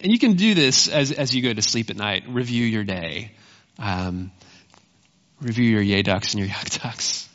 You 0.04 0.20
can 0.20 0.34
do 0.34 0.54
this 0.54 0.88
as 0.88 1.12
as 1.12 1.36
you 1.36 1.42
go 1.42 1.54
to 1.54 1.62
sleep 1.62 1.90
at 1.90 1.96
night. 1.96 2.24
Review 2.28 2.66
your 2.66 2.84
day. 2.84 3.32
Um, 3.78 4.32
review 5.42 5.70
your 5.70 5.82
yay 5.82 6.02
ducks 6.02 6.34
and 6.34 6.40
your 6.40 6.50
yuck 6.54 6.82
ducks, 6.82 7.30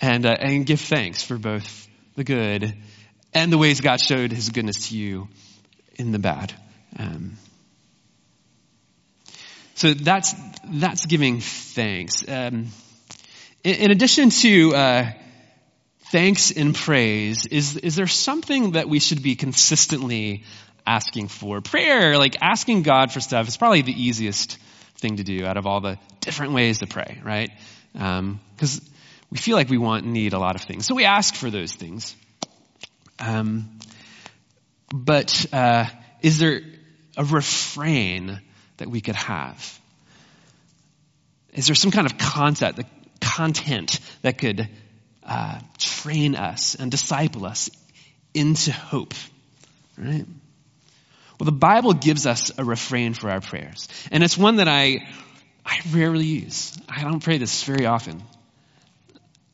and 0.00 0.26
uh, 0.26 0.34
and 0.38 0.66
give 0.66 0.80
thanks 0.80 1.22
for 1.22 1.38
both 1.38 1.88
the 2.16 2.24
good 2.24 2.74
and 3.34 3.52
the 3.52 3.58
ways 3.58 3.80
God 3.80 4.00
showed 4.00 4.32
His 4.32 4.50
goodness 4.50 4.88
to 4.88 4.96
you 4.96 5.28
in 5.96 6.12
the 6.12 6.18
bad. 6.18 6.52
Um, 6.98 7.36
so 9.74 9.94
that's 9.94 10.34
that's 10.64 11.06
giving 11.06 11.40
thanks. 11.40 12.26
Um, 12.28 12.68
in, 13.64 13.74
in, 13.76 13.90
addition 13.90 14.30
to 14.30 14.74
uh, 14.74 15.10
thanks 16.10 16.50
and 16.50 16.74
praise, 16.74 17.46
is 17.46 17.76
is 17.76 17.96
there 17.96 18.06
something 18.06 18.72
that 18.72 18.88
we 18.88 19.00
should 19.00 19.22
be 19.22 19.34
consistently 19.34 20.44
asking 20.86 21.28
for? 21.28 21.60
Prayer, 21.60 22.18
like 22.18 22.36
asking 22.40 22.82
God 22.82 23.12
for 23.12 23.20
stuff, 23.20 23.48
is 23.48 23.56
probably 23.56 23.82
the 23.82 23.92
easiest 23.92 24.58
thing 24.96 25.16
to 25.16 25.24
do 25.24 25.44
out 25.44 25.56
of 25.56 25.66
all 25.66 25.80
the 25.80 25.98
different 26.20 26.52
ways 26.52 26.78
to 26.78 26.86
pray, 26.86 27.20
right? 27.24 27.50
Because 27.92 28.78
um, 28.78 28.86
we 29.30 29.38
feel 29.38 29.56
like 29.56 29.68
we 29.68 29.78
want 29.78 30.06
need 30.06 30.32
a 30.32 30.38
lot 30.38 30.54
of 30.54 30.62
things, 30.62 30.86
so 30.86 30.94
we 30.94 31.04
ask 31.04 31.34
for 31.34 31.50
those 31.50 31.72
things. 31.72 32.14
Um, 33.18 33.78
but 34.92 35.46
uh, 35.52 35.86
is 36.20 36.38
there 36.38 36.60
a 37.16 37.24
refrain 37.24 38.40
that 38.78 38.88
we 38.88 39.00
could 39.00 39.16
have? 39.16 39.80
Is 41.52 41.66
there 41.66 41.74
some 41.74 41.90
kind 41.90 42.06
of 42.06 42.18
content, 42.18 42.76
the 42.76 42.86
content 43.20 44.00
that 44.22 44.38
could 44.38 44.68
uh, 45.22 45.60
train 45.78 46.34
us 46.34 46.74
and 46.74 46.90
disciple 46.90 47.44
us 47.44 47.70
into 48.34 48.72
hope? 48.72 49.14
Right? 49.98 50.26
Well, 51.42 51.50
the 51.50 51.58
Bible 51.58 51.92
gives 51.92 52.24
us 52.24 52.52
a 52.56 52.64
refrain 52.64 53.14
for 53.14 53.28
our 53.28 53.40
prayers, 53.40 53.88
and 54.12 54.22
it's 54.22 54.38
one 54.38 54.58
that 54.58 54.68
I 54.68 55.08
I 55.66 55.80
rarely 55.90 56.24
use. 56.24 56.78
I 56.88 57.02
don't 57.02 57.18
pray 57.18 57.38
this 57.38 57.64
very 57.64 57.84
often. 57.84 58.22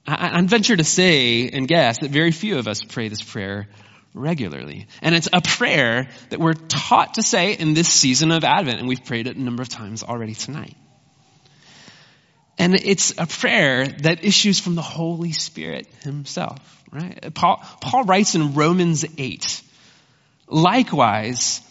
I, 0.06 0.36
I 0.36 0.42
venture 0.42 0.76
to 0.76 0.84
say 0.84 1.48
and 1.48 1.66
guess 1.66 2.00
that 2.00 2.10
very 2.10 2.30
few 2.30 2.58
of 2.58 2.68
us 2.68 2.82
pray 2.84 3.08
this 3.08 3.22
prayer 3.22 3.68
regularly. 4.12 4.86
And 5.00 5.14
it's 5.14 5.30
a 5.32 5.40
prayer 5.40 6.10
that 6.28 6.38
we're 6.38 6.52
taught 6.52 7.14
to 7.14 7.22
say 7.22 7.54
in 7.54 7.72
this 7.72 7.88
season 7.88 8.32
of 8.32 8.44
Advent, 8.44 8.80
and 8.80 8.86
we've 8.86 9.02
prayed 9.02 9.26
it 9.26 9.36
a 9.36 9.40
number 9.40 9.62
of 9.62 9.70
times 9.70 10.02
already 10.02 10.34
tonight. 10.34 10.76
And 12.58 12.74
it's 12.74 13.14
a 13.16 13.26
prayer 13.26 13.86
that 13.86 14.26
issues 14.26 14.60
from 14.60 14.74
the 14.74 14.82
Holy 14.82 15.32
Spirit 15.32 15.86
himself, 16.02 16.84
right? 16.92 17.32
Paul, 17.32 17.64
Paul 17.80 18.04
writes 18.04 18.34
in 18.34 18.52
Romans 18.52 19.06
8, 19.16 19.62
likewise, 20.48 21.62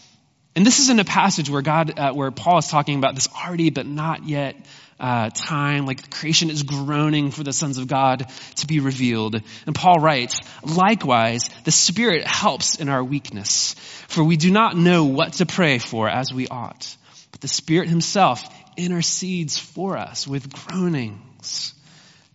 and 0.58 0.66
this 0.66 0.80
is 0.80 0.90
in 0.90 1.00
a 1.00 1.06
passage 1.06 1.52
where 1.52 1.62
God, 1.62 2.00
uh, 2.00 2.14
where 2.14 2.32
Paul 2.32 2.58
is 2.58 2.68
talking 2.68 2.98
about 2.98 3.14
this 3.14 3.30
already 3.30 3.70
but 3.70 3.86
not 3.86 4.28
yet 4.28 4.56
uh, 5.00 5.30
time, 5.30 5.86
like 5.86 6.10
creation 6.10 6.50
is 6.50 6.64
groaning 6.64 7.30
for 7.30 7.44
the 7.44 7.54
sons 7.54 7.78
of 7.78 7.88
God 7.88 8.26
to 8.56 8.66
be 8.66 8.80
revealed. 8.80 9.40
And 9.68 9.76
Paul 9.76 10.00
writes, 10.00 10.42
likewise, 10.64 11.52
the 11.64 11.70
Spirit 11.70 12.26
helps 12.26 12.80
in 12.80 12.90
our 12.90 13.04
weakness, 13.04 13.76
for 14.08 14.24
we 14.24 14.36
do 14.36 14.50
not 14.50 14.76
know 14.76 15.06
what 15.06 15.34
to 15.34 15.46
pray 15.46 15.78
for 15.78 16.10
as 16.10 16.34
we 16.34 16.48
ought. 16.48 16.98
But 17.30 17.42
the 17.42 17.48
Spirit 17.48 17.88
Himself 17.88 18.44
intercedes 18.76 19.60
for 19.60 19.96
us 19.96 20.28
with 20.28 20.52
groanings 20.52 21.76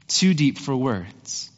too 0.06 0.32
deep 0.32 0.58
for 0.58 0.76
words. 0.76 1.50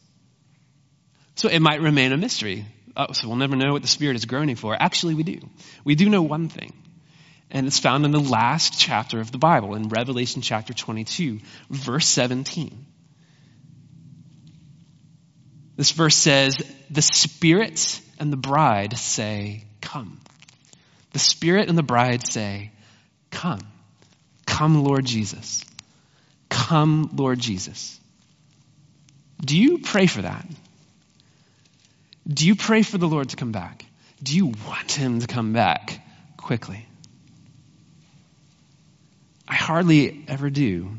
So 1.34 1.50
it 1.50 1.60
might 1.60 1.82
remain 1.82 2.12
a 2.12 2.16
mystery. 2.16 2.64
Oh, 2.96 3.12
so 3.12 3.28
we'll 3.28 3.36
never 3.36 3.56
know 3.56 3.72
what 3.72 3.82
the 3.82 3.88
Spirit 3.88 4.16
is 4.16 4.24
groaning 4.24 4.56
for. 4.56 4.76
Actually, 4.78 5.14
we 5.14 5.24
do. 5.24 5.40
We 5.84 5.94
do 5.94 6.08
know 6.08 6.22
one 6.22 6.48
thing. 6.48 6.72
And 7.50 7.66
it's 7.66 7.78
found 7.78 8.04
in 8.04 8.10
the 8.10 8.20
last 8.20 8.78
chapter 8.78 9.20
of 9.20 9.30
the 9.30 9.38
Bible, 9.38 9.74
in 9.74 9.88
Revelation 9.88 10.42
chapter 10.42 10.72
22, 10.72 11.40
verse 11.70 12.06
17. 12.06 12.86
This 15.76 15.90
verse 15.90 16.16
says, 16.16 16.56
The 16.90 17.02
Spirit 17.02 18.00
and 18.18 18.32
the 18.32 18.36
bride 18.36 18.96
say, 18.96 19.64
Come. 19.80 20.20
The 21.12 21.18
Spirit 21.18 21.68
and 21.68 21.76
the 21.76 21.82
bride 21.82 22.26
say, 22.26 22.72
Come. 23.30 23.60
Come, 24.46 24.84
Lord 24.84 25.04
Jesus. 25.04 25.64
Come, 26.48 27.10
Lord 27.14 27.40
Jesus. 27.40 27.98
Do 29.40 29.58
you 29.58 29.78
pray 29.78 30.06
for 30.06 30.22
that? 30.22 30.46
Do 32.26 32.46
you 32.46 32.56
pray 32.56 32.82
for 32.82 32.98
the 32.98 33.08
Lord 33.08 33.30
to 33.30 33.36
come 33.36 33.52
back? 33.52 33.84
Do 34.22 34.36
you 34.36 34.46
want 34.46 34.92
him 34.92 35.20
to 35.20 35.26
come 35.26 35.52
back 35.52 36.00
quickly? 36.36 36.86
I 39.46 39.54
hardly 39.54 40.24
ever 40.28 40.48
do. 40.48 40.90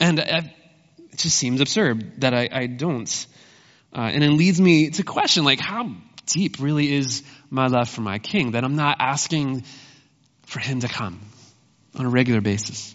And 0.00 0.18
it 0.18 0.44
just 1.16 1.36
seems 1.36 1.60
absurd 1.60 2.20
that 2.20 2.34
I, 2.34 2.48
I 2.50 2.66
don't. 2.66 3.26
Uh, 3.94 4.00
and 4.00 4.24
it 4.24 4.30
leads 4.30 4.60
me 4.60 4.90
to 4.90 5.04
question, 5.04 5.44
like, 5.44 5.60
how 5.60 5.94
deep 6.26 6.56
really 6.58 6.92
is 6.92 7.22
my 7.50 7.68
love 7.68 7.88
for 7.88 8.00
my 8.00 8.18
king 8.18 8.52
that 8.52 8.64
I'm 8.64 8.74
not 8.74 8.96
asking 8.98 9.64
for 10.46 10.58
him 10.58 10.80
to 10.80 10.88
come 10.88 11.20
on 11.94 12.06
a 12.06 12.08
regular 12.08 12.40
basis? 12.40 12.94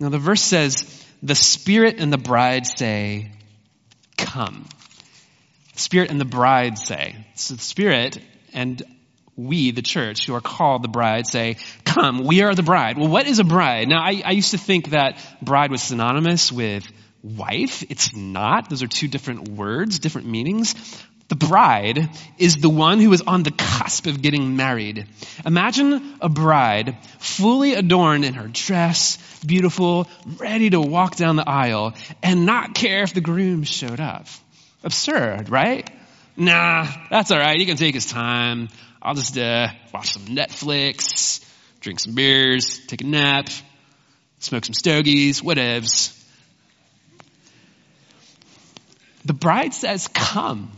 Now, 0.00 0.08
the 0.08 0.18
verse 0.18 0.42
says, 0.42 1.04
the 1.22 1.36
Spirit 1.36 1.96
and 1.98 2.12
the 2.12 2.18
bride 2.18 2.66
say, 2.66 3.30
Come. 4.16 4.66
Spirit 5.76 6.10
and 6.10 6.20
the 6.20 6.24
bride 6.24 6.78
say. 6.78 7.16
So 7.34 7.54
the 7.54 7.62
Spirit 7.62 8.18
and 8.52 8.82
we, 9.36 9.72
the 9.72 9.82
church, 9.82 10.26
who 10.26 10.34
are 10.34 10.40
called 10.40 10.82
the 10.82 10.88
bride, 10.88 11.26
say, 11.26 11.56
Come, 11.84 12.24
we 12.24 12.42
are 12.42 12.54
the 12.54 12.62
bride. 12.62 12.98
Well, 12.98 13.08
what 13.08 13.26
is 13.26 13.40
a 13.40 13.44
bride? 13.44 13.88
Now, 13.88 14.00
I, 14.00 14.22
I 14.24 14.30
used 14.32 14.52
to 14.52 14.58
think 14.58 14.90
that 14.90 15.18
bride 15.42 15.70
was 15.70 15.82
synonymous 15.82 16.52
with 16.52 16.86
wife. 17.22 17.82
It's 17.90 18.14
not. 18.14 18.70
Those 18.70 18.82
are 18.82 18.86
two 18.86 19.08
different 19.08 19.48
words, 19.48 19.98
different 19.98 20.28
meanings. 20.28 20.74
The 21.28 21.36
bride 21.36 22.10
is 22.38 22.56
the 22.56 22.68
one 22.68 23.00
who 23.00 23.12
is 23.12 23.22
on 23.22 23.42
the 23.42 23.50
cusp 23.50 24.06
of 24.06 24.20
getting 24.20 24.56
married. 24.56 25.06
Imagine 25.44 26.18
a 26.20 26.28
bride 26.28 26.98
fully 27.18 27.74
adorned 27.74 28.26
in 28.26 28.34
her 28.34 28.48
dress, 28.52 29.18
beautiful, 29.44 30.06
ready 30.36 30.68
to 30.70 30.80
walk 30.80 31.16
down 31.16 31.36
the 31.36 31.48
aisle, 31.48 31.94
and 32.22 32.44
not 32.44 32.74
care 32.74 33.02
if 33.02 33.14
the 33.14 33.22
groom 33.22 33.62
showed 33.62 34.00
up. 34.00 34.26
Absurd, 34.84 35.48
right? 35.48 35.90
Nah, 36.36 36.86
that's 37.10 37.30
alright. 37.30 37.58
He 37.58 37.64
can 37.64 37.78
take 37.78 37.94
his 37.94 38.06
time. 38.06 38.68
I'll 39.00 39.14
just 39.14 39.36
uh, 39.38 39.68
watch 39.92 40.12
some 40.12 40.26
Netflix, 40.26 41.42
drink 41.80 42.00
some 42.00 42.14
beers, 42.14 42.80
take 42.86 43.00
a 43.00 43.06
nap, 43.06 43.48
smoke 44.40 44.64
some 44.64 44.74
stogies, 44.74 45.40
whatevs. 45.40 46.20
The 49.24 49.32
bride 49.32 49.72
says, 49.72 50.08
Come. 50.08 50.70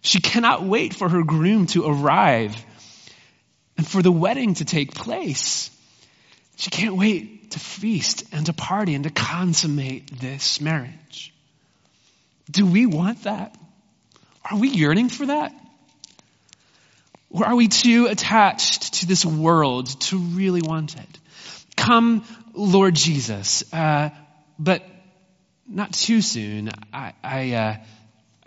She 0.00 0.20
cannot 0.20 0.62
wait 0.62 0.94
for 0.94 1.08
her 1.08 1.22
groom 1.22 1.66
to 1.68 1.86
arrive 1.86 2.56
and 3.76 3.86
for 3.86 4.00
the 4.00 4.12
wedding 4.12 4.54
to 4.54 4.64
take 4.64 4.94
place. 4.94 5.70
She 6.56 6.70
can't 6.70 6.96
wait 6.96 7.50
to 7.50 7.58
feast 7.58 8.24
and 8.32 8.46
to 8.46 8.54
party 8.54 8.94
and 8.94 9.04
to 9.04 9.10
consummate 9.10 10.20
this 10.20 10.60
marriage. 10.60 11.34
Do 12.50 12.66
we 12.66 12.86
want 12.86 13.24
that? 13.24 13.56
Are 14.50 14.58
we 14.58 14.68
yearning 14.68 15.08
for 15.08 15.26
that? 15.26 15.52
Or 17.30 17.46
are 17.46 17.56
we 17.56 17.68
too 17.68 18.06
attached 18.06 18.94
to 18.94 19.06
this 19.06 19.24
world 19.24 19.88
to 20.02 20.18
really 20.18 20.62
want 20.62 20.96
it? 20.96 21.18
Come, 21.76 22.24
Lord 22.54 22.94
Jesus, 22.94 23.62
uh, 23.72 24.10
but 24.58 24.82
not 25.68 25.92
too 25.92 26.22
soon. 26.22 26.70
I, 26.92 27.12
I, 27.22 27.52
uh, 27.52 27.76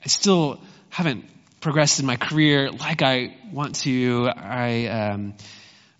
I 0.04 0.08
still 0.08 0.60
haven't 0.90 1.26
progressed 1.62 2.00
in 2.00 2.08
my 2.08 2.16
career 2.16 2.72
like 2.72 3.04
I 3.04 3.38
want 3.54 3.76
to. 3.76 4.30
I, 4.36 4.88
um, 4.88 5.36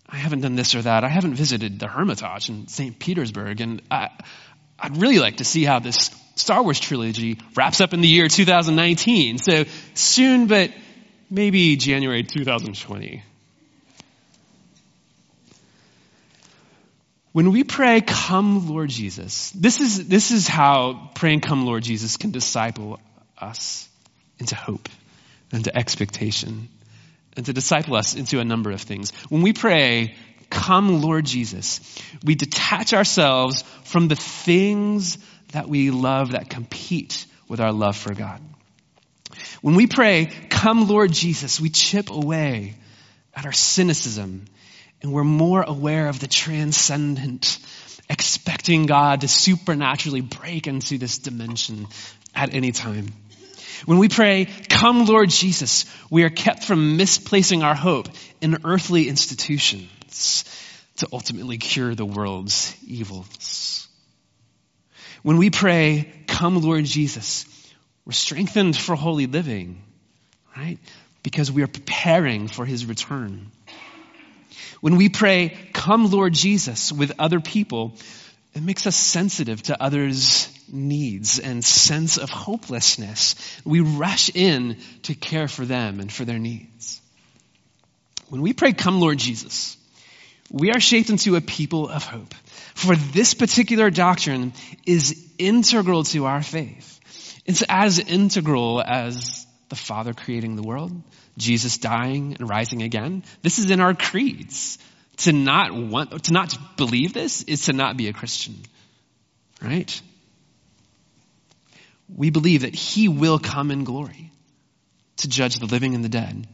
I 0.08 0.16
haven't 0.16 0.40
done 0.40 0.56
this 0.56 0.74
or 0.74 0.82
that. 0.82 1.04
I 1.04 1.08
haven't 1.08 1.34
visited 1.34 1.78
the 1.78 1.86
Hermitage 1.86 2.50
in 2.50 2.66
St. 2.66 2.98
Petersburg, 2.98 3.60
and 3.60 3.80
I, 3.90 4.10
I'd 4.78 4.96
really 4.96 5.20
like 5.20 5.36
to 5.36 5.44
see 5.44 5.64
how 5.64 5.78
this 5.78 6.10
Star 6.34 6.62
Wars 6.62 6.80
trilogy 6.80 7.38
wraps 7.56 7.80
up 7.80 7.92
in 7.92 8.00
the 8.00 8.08
year 8.08 8.28
2019. 8.28 9.38
So 9.38 9.64
soon, 9.94 10.46
but 10.46 10.70
maybe 11.30 11.76
January 11.76 12.22
2020. 12.22 13.22
When 17.32 17.50
we 17.50 17.64
pray, 17.64 18.02
come 18.02 18.68
Lord 18.68 18.90
Jesus, 18.90 19.50
this 19.52 19.80
is, 19.80 20.06
this 20.06 20.30
is 20.30 20.46
how 20.46 21.10
praying 21.14 21.40
come 21.40 21.64
Lord 21.64 21.82
Jesus 21.82 22.18
can 22.18 22.30
disciple 22.30 23.00
us 23.38 23.88
into 24.38 24.54
hope, 24.54 24.88
into 25.50 25.74
expectation, 25.74 26.68
and 27.34 27.46
to 27.46 27.54
disciple 27.54 27.96
us 27.96 28.14
into 28.14 28.38
a 28.38 28.44
number 28.44 28.70
of 28.70 28.82
things. 28.82 29.12
When 29.30 29.40
we 29.40 29.54
pray, 29.54 30.14
come 30.50 31.00
Lord 31.00 31.24
Jesus, 31.24 31.80
we 32.22 32.34
detach 32.34 32.92
ourselves 32.92 33.62
from 33.84 34.08
the 34.08 34.16
things 34.16 35.16
that 35.52 35.68
we 35.68 35.90
love 35.90 36.32
that 36.32 36.50
compete 36.50 37.26
with 37.48 37.60
our 37.60 37.72
love 37.72 37.96
for 37.96 38.14
God. 38.14 38.40
When 39.60 39.74
we 39.74 39.86
pray, 39.86 40.30
come 40.50 40.88
Lord 40.88 41.12
Jesus, 41.12 41.60
we 41.60 41.70
chip 41.70 42.10
away 42.10 42.74
at 43.34 43.46
our 43.46 43.52
cynicism 43.52 44.46
and 45.02 45.12
we're 45.12 45.24
more 45.24 45.62
aware 45.62 46.08
of 46.08 46.20
the 46.20 46.26
transcendent, 46.26 47.58
expecting 48.08 48.86
God 48.86 49.22
to 49.22 49.28
supernaturally 49.28 50.20
break 50.20 50.66
into 50.66 50.98
this 50.98 51.18
dimension 51.18 51.86
at 52.34 52.54
any 52.54 52.72
time. 52.72 53.08
When 53.84 53.98
we 53.98 54.08
pray, 54.08 54.46
come 54.68 55.06
Lord 55.06 55.30
Jesus, 55.30 55.86
we 56.10 56.22
are 56.22 56.30
kept 56.30 56.64
from 56.64 56.96
misplacing 56.96 57.62
our 57.62 57.74
hope 57.74 58.08
in 58.40 58.58
earthly 58.64 59.08
institutions 59.08 60.44
to 60.98 61.08
ultimately 61.12 61.58
cure 61.58 61.94
the 61.94 62.04
world's 62.04 62.76
evils. 62.86 63.81
When 65.22 65.36
we 65.36 65.50
pray, 65.50 66.12
come 66.26 66.60
Lord 66.60 66.84
Jesus, 66.84 67.46
we're 68.04 68.12
strengthened 68.12 68.76
for 68.76 68.96
holy 68.96 69.26
living, 69.26 69.82
right? 70.56 70.78
Because 71.22 71.50
we 71.50 71.62
are 71.62 71.68
preparing 71.68 72.48
for 72.48 72.64
his 72.64 72.86
return. 72.86 73.50
When 74.80 74.96
we 74.96 75.08
pray, 75.08 75.56
come 75.72 76.10
Lord 76.10 76.34
Jesus 76.34 76.90
with 76.90 77.12
other 77.20 77.38
people, 77.38 77.94
it 78.54 78.62
makes 78.62 78.86
us 78.86 78.96
sensitive 78.96 79.62
to 79.64 79.80
others' 79.80 80.48
needs 80.68 81.38
and 81.38 81.64
sense 81.64 82.18
of 82.18 82.28
hopelessness. 82.28 83.36
We 83.64 83.80
rush 83.80 84.34
in 84.34 84.78
to 85.04 85.14
care 85.14 85.46
for 85.46 85.64
them 85.64 86.00
and 86.00 86.12
for 86.12 86.24
their 86.24 86.40
needs. 86.40 87.00
When 88.28 88.42
we 88.42 88.52
pray, 88.52 88.72
come 88.72 89.00
Lord 89.00 89.18
Jesus, 89.18 89.76
we 90.52 90.70
are 90.70 90.80
shaped 90.80 91.08
into 91.08 91.34
a 91.34 91.40
people 91.40 91.88
of 91.88 92.04
hope. 92.04 92.34
For 92.74 92.94
this 92.94 93.32
particular 93.32 93.90
doctrine 93.90 94.52
is 94.86 95.26
integral 95.38 96.04
to 96.04 96.26
our 96.26 96.42
faith. 96.42 97.00
It's 97.46 97.64
as 97.68 97.98
integral 97.98 98.82
as 98.82 99.46
the 99.70 99.76
Father 99.76 100.12
creating 100.12 100.56
the 100.56 100.62
world, 100.62 100.92
Jesus 101.38 101.78
dying 101.78 102.36
and 102.38 102.48
rising 102.48 102.82
again. 102.82 103.24
This 103.40 103.58
is 103.58 103.70
in 103.70 103.80
our 103.80 103.94
creeds. 103.94 104.78
To 105.18 105.32
not 105.32 105.72
want, 105.74 106.24
to 106.24 106.32
not 106.32 106.76
believe 106.76 107.12
this 107.12 107.42
is 107.42 107.66
to 107.66 107.72
not 107.72 107.96
be 107.96 108.08
a 108.08 108.12
Christian. 108.12 108.56
Right? 109.62 110.00
We 112.14 112.30
believe 112.30 112.62
that 112.62 112.74
He 112.74 113.08
will 113.08 113.38
come 113.38 113.70
in 113.70 113.84
glory 113.84 114.32
to 115.18 115.28
judge 115.28 115.56
the 115.56 115.66
living 115.66 115.94
and 115.94 116.02
the 116.02 116.08
dead, 116.08 116.46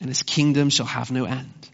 and 0.00 0.08
His 0.08 0.22
kingdom 0.22 0.70
shall 0.70 0.86
have 0.86 1.10
no 1.10 1.24
end. 1.26 1.68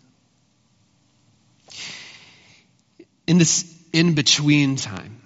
In 3.26 3.38
this 3.38 3.70
in 3.92 4.14
between 4.14 4.76
time, 4.76 5.20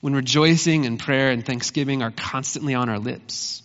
when 0.00 0.14
rejoicing 0.14 0.86
and 0.86 0.98
prayer 0.98 1.30
and 1.30 1.44
thanksgiving 1.44 2.02
are 2.02 2.10
constantly 2.10 2.74
on 2.74 2.88
our 2.88 2.98
lips, 2.98 3.62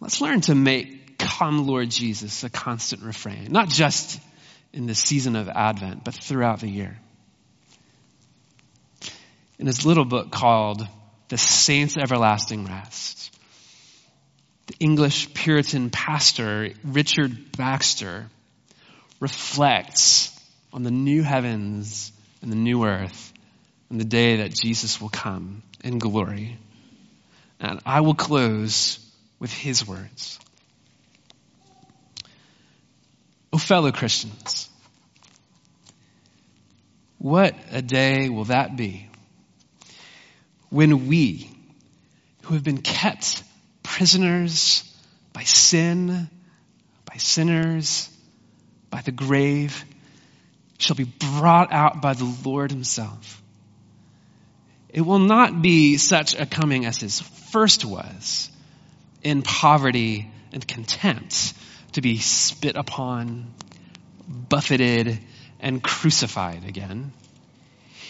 let's 0.00 0.20
learn 0.20 0.40
to 0.42 0.54
make 0.54 1.18
come 1.18 1.66
Lord 1.66 1.90
Jesus 1.90 2.44
a 2.44 2.50
constant 2.50 3.02
refrain, 3.02 3.48
not 3.50 3.68
just 3.68 4.20
in 4.72 4.86
the 4.86 4.94
season 4.94 5.36
of 5.36 5.48
Advent, 5.48 6.04
but 6.04 6.14
throughout 6.14 6.60
the 6.60 6.68
year. 6.68 6.98
In 9.58 9.66
his 9.66 9.86
little 9.86 10.04
book 10.04 10.30
called 10.30 10.86
The 11.28 11.38
Saints' 11.38 11.96
Everlasting 11.96 12.66
Rest, 12.66 13.36
the 14.66 14.74
English 14.80 15.34
Puritan 15.34 15.90
pastor 15.90 16.70
Richard 16.82 17.56
Baxter 17.56 18.26
reflects 19.20 20.33
on 20.74 20.82
the 20.82 20.90
new 20.90 21.22
heavens 21.22 22.12
and 22.42 22.50
the 22.50 22.56
new 22.56 22.84
earth 22.84 23.32
and 23.88 24.00
the 24.00 24.04
day 24.04 24.38
that 24.38 24.52
Jesus 24.52 25.00
will 25.00 25.08
come 25.08 25.62
in 25.84 26.00
glory. 26.00 26.58
And 27.60 27.80
I 27.86 28.00
will 28.00 28.14
close 28.14 28.98
with 29.38 29.52
his 29.52 29.86
words. 29.86 30.40
Oh, 33.52 33.58
fellow 33.58 33.92
Christians, 33.92 34.68
what 37.18 37.54
a 37.70 37.80
day 37.80 38.28
will 38.28 38.46
that 38.46 38.76
be 38.76 39.08
when 40.70 41.06
we, 41.06 41.48
who 42.42 42.54
have 42.54 42.64
been 42.64 42.82
kept 42.82 43.44
prisoners 43.84 44.82
by 45.32 45.44
sin, 45.44 46.28
by 47.04 47.16
sinners, 47.16 48.10
by 48.90 49.02
the 49.02 49.12
grave, 49.12 49.84
shall 50.78 50.96
be 50.96 51.04
brought 51.04 51.72
out 51.72 52.02
by 52.02 52.14
the 52.14 52.36
Lord 52.44 52.70
Himself. 52.70 53.42
It 54.88 55.00
will 55.00 55.18
not 55.18 55.62
be 55.62 55.96
such 55.96 56.38
a 56.38 56.46
coming 56.46 56.86
as 56.86 56.98
His 56.98 57.20
first 57.20 57.84
was, 57.84 58.50
in 59.22 59.42
poverty 59.42 60.30
and 60.52 60.66
contempt, 60.66 61.54
to 61.92 62.00
be 62.00 62.18
spit 62.18 62.76
upon, 62.76 63.52
buffeted, 64.28 65.18
and 65.60 65.82
crucified 65.82 66.64
again. 66.66 67.12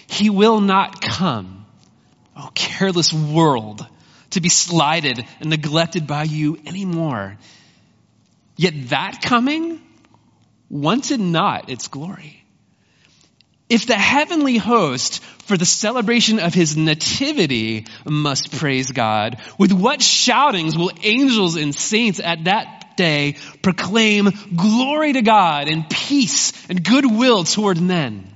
He 0.07 0.31
will 0.31 0.61
not 0.61 1.01
come, 1.01 1.67
oh 2.37 2.51
careless 2.55 3.13
world, 3.13 3.87
to 4.31 4.41
be 4.41 4.49
slighted 4.49 5.25
and 5.41 5.51
neglected 5.51 6.07
by 6.07 6.25
you 6.25 6.59
anymore. 6.67 7.39
Yet 8.57 8.91
that 8.91 9.23
coming 9.23 9.81
wanted 10.69 11.21
not 11.21 11.71
its 11.71 11.89
glory. 11.89 12.44
If 13.69 13.87
the 13.87 13.97
heavenly 13.97 14.59
host 14.59 15.23
for 15.23 15.57
the 15.57 15.65
celebration 15.65 16.39
of 16.39 16.53
his 16.53 16.77
nativity 16.77 17.87
must 18.05 18.53
praise 18.53 18.91
God, 18.91 19.41
with 19.59 19.73
what 19.73 20.03
shoutings 20.03 20.77
will 20.77 20.93
angels 21.03 21.57
and 21.57 21.75
saints 21.75 22.21
at 22.21 22.45
that 22.45 22.97
day 22.97 23.37
proclaim 23.63 24.31
glory 24.55 25.15
to 25.15 25.23
God 25.23 25.69
and 25.69 25.89
peace 25.89 26.53
and 26.69 26.85
goodwill 26.85 27.45
toward 27.45 27.81
men? 27.81 28.31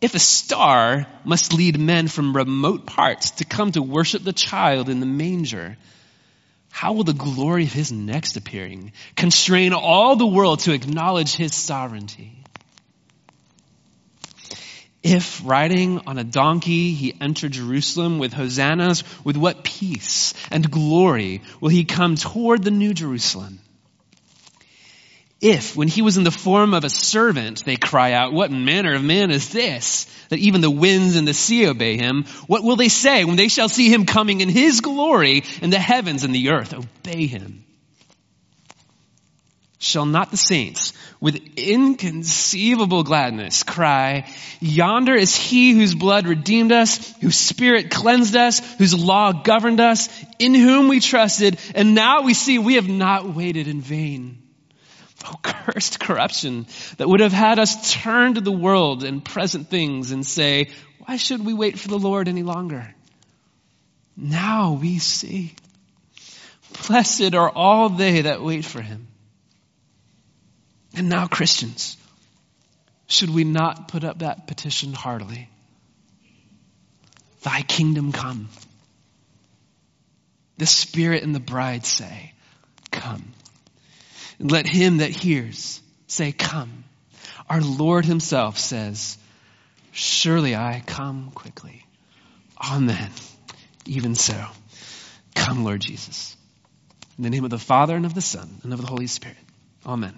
If 0.00 0.14
a 0.14 0.18
star 0.18 1.06
must 1.24 1.54
lead 1.54 1.78
men 1.78 2.08
from 2.08 2.36
remote 2.36 2.84
parts 2.84 3.32
to 3.32 3.44
come 3.44 3.72
to 3.72 3.82
worship 3.82 4.22
the 4.22 4.34
child 4.34 4.90
in 4.90 5.00
the 5.00 5.06
manger, 5.06 5.78
how 6.74 6.92
will 6.92 7.04
the 7.04 7.12
glory 7.12 7.62
of 7.62 7.72
his 7.72 7.92
next 7.92 8.36
appearing 8.36 8.90
constrain 9.14 9.72
all 9.72 10.16
the 10.16 10.26
world 10.26 10.58
to 10.58 10.72
acknowledge 10.72 11.36
his 11.36 11.54
sovereignty? 11.54 12.32
If 15.00 15.40
riding 15.44 16.00
on 16.08 16.18
a 16.18 16.24
donkey 16.24 16.92
he 16.92 17.14
entered 17.20 17.52
Jerusalem 17.52 18.18
with 18.18 18.32
hosannas, 18.32 19.04
with 19.22 19.36
what 19.36 19.62
peace 19.62 20.34
and 20.50 20.68
glory 20.68 21.42
will 21.60 21.68
he 21.68 21.84
come 21.84 22.16
toward 22.16 22.64
the 22.64 22.72
new 22.72 22.92
Jerusalem? 22.92 23.60
If, 25.44 25.76
when 25.76 25.88
he 25.88 26.00
was 26.00 26.16
in 26.16 26.24
the 26.24 26.30
form 26.30 26.72
of 26.72 26.84
a 26.84 26.88
servant, 26.88 27.66
they 27.66 27.76
cry 27.76 28.12
out, 28.12 28.32
What 28.32 28.50
manner 28.50 28.94
of 28.94 29.04
man 29.04 29.30
is 29.30 29.50
this? 29.50 30.06
That 30.30 30.38
even 30.38 30.62
the 30.62 30.70
winds 30.70 31.16
and 31.16 31.28
the 31.28 31.34
sea 31.34 31.68
obey 31.68 31.98
him. 31.98 32.24
What 32.46 32.64
will 32.64 32.76
they 32.76 32.88
say 32.88 33.26
when 33.26 33.36
they 33.36 33.48
shall 33.48 33.68
see 33.68 33.92
him 33.92 34.06
coming 34.06 34.40
in 34.40 34.48
his 34.48 34.80
glory 34.80 35.44
and 35.60 35.70
the 35.70 35.78
heavens 35.78 36.24
and 36.24 36.34
the 36.34 36.48
earth 36.48 36.72
obey 36.72 37.26
him? 37.26 37.62
Shall 39.78 40.06
not 40.06 40.30
the 40.30 40.38
saints 40.38 40.94
with 41.20 41.58
inconceivable 41.58 43.02
gladness 43.02 43.64
cry, 43.64 44.26
Yonder 44.60 45.14
is 45.14 45.36
he 45.36 45.72
whose 45.72 45.94
blood 45.94 46.26
redeemed 46.26 46.72
us, 46.72 47.14
whose 47.20 47.36
spirit 47.36 47.90
cleansed 47.90 48.34
us, 48.34 48.60
whose 48.76 48.98
law 48.98 49.32
governed 49.32 49.80
us, 49.80 50.08
in 50.38 50.54
whom 50.54 50.88
we 50.88 51.00
trusted, 51.00 51.58
and 51.74 51.94
now 51.94 52.22
we 52.22 52.32
see 52.32 52.58
we 52.58 52.76
have 52.76 52.88
not 52.88 53.34
waited 53.34 53.68
in 53.68 53.82
vain. 53.82 54.38
Oh, 55.24 55.36
cursed 55.42 56.00
corruption 56.00 56.66
that 56.98 57.08
would 57.08 57.20
have 57.20 57.32
had 57.32 57.58
us 57.58 57.92
turn 57.92 58.34
to 58.34 58.40
the 58.40 58.52
world 58.52 59.04
and 59.04 59.24
present 59.24 59.68
things 59.68 60.10
and 60.10 60.26
say, 60.26 60.70
why 61.06 61.16
should 61.16 61.44
we 61.44 61.52
wait 61.52 61.78
for 61.78 61.88
the 61.88 61.98
Lord 61.98 62.28
any 62.28 62.42
longer? 62.42 62.94
Now 64.16 64.78
we 64.80 64.98
see. 64.98 65.54
Blessed 66.86 67.34
are 67.34 67.50
all 67.50 67.88
they 67.90 68.22
that 68.22 68.42
wait 68.42 68.64
for 68.64 68.80
him. 68.80 69.08
And 70.96 71.08
now, 71.08 71.26
Christians, 71.26 71.96
should 73.06 73.30
we 73.30 73.44
not 73.44 73.88
put 73.88 74.04
up 74.04 74.20
that 74.20 74.46
petition 74.46 74.92
heartily? 74.92 75.48
Thy 77.42 77.62
kingdom 77.62 78.12
come. 78.12 78.48
The 80.56 80.66
Spirit 80.66 81.22
and 81.22 81.34
the 81.34 81.40
bride 81.40 81.84
say, 81.84 82.32
Come. 82.90 83.32
And 84.44 84.52
let 84.52 84.66
him 84.66 84.98
that 84.98 85.10
hears 85.10 85.80
say, 86.06 86.30
Come. 86.30 86.84
Our 87.48 87.62
Lord 87.62 88.04
himself 88.04 88.58
says, 88.58 89.16
Surely 89.90 90.54
I 90.54 90.82
come 90.84 91.30
quickly. 91.34 91.86
Amen. 92.62 93.10
Even 93.86 94.14
so. 94.14 94.36
Come, 95.34 95.64
Lord 95.64 95.80
Jesus. 95.80 96.36
In 97.16 97.24
the 97.24 97.30
name 97.30 97.44
of 97.44 97.50
the 97.50 97.58
Father 97.58 97.96
and 97.96 98.04
of 98.04 98.12
the 98.12 98.20
Son 98.20 98.60
and 98.62 98.74
of 98.74 98.82
the 98.82 98.86
Holy 98.86 99.06
Spirit. 99.06 99.38
Amen. 99.86 100.14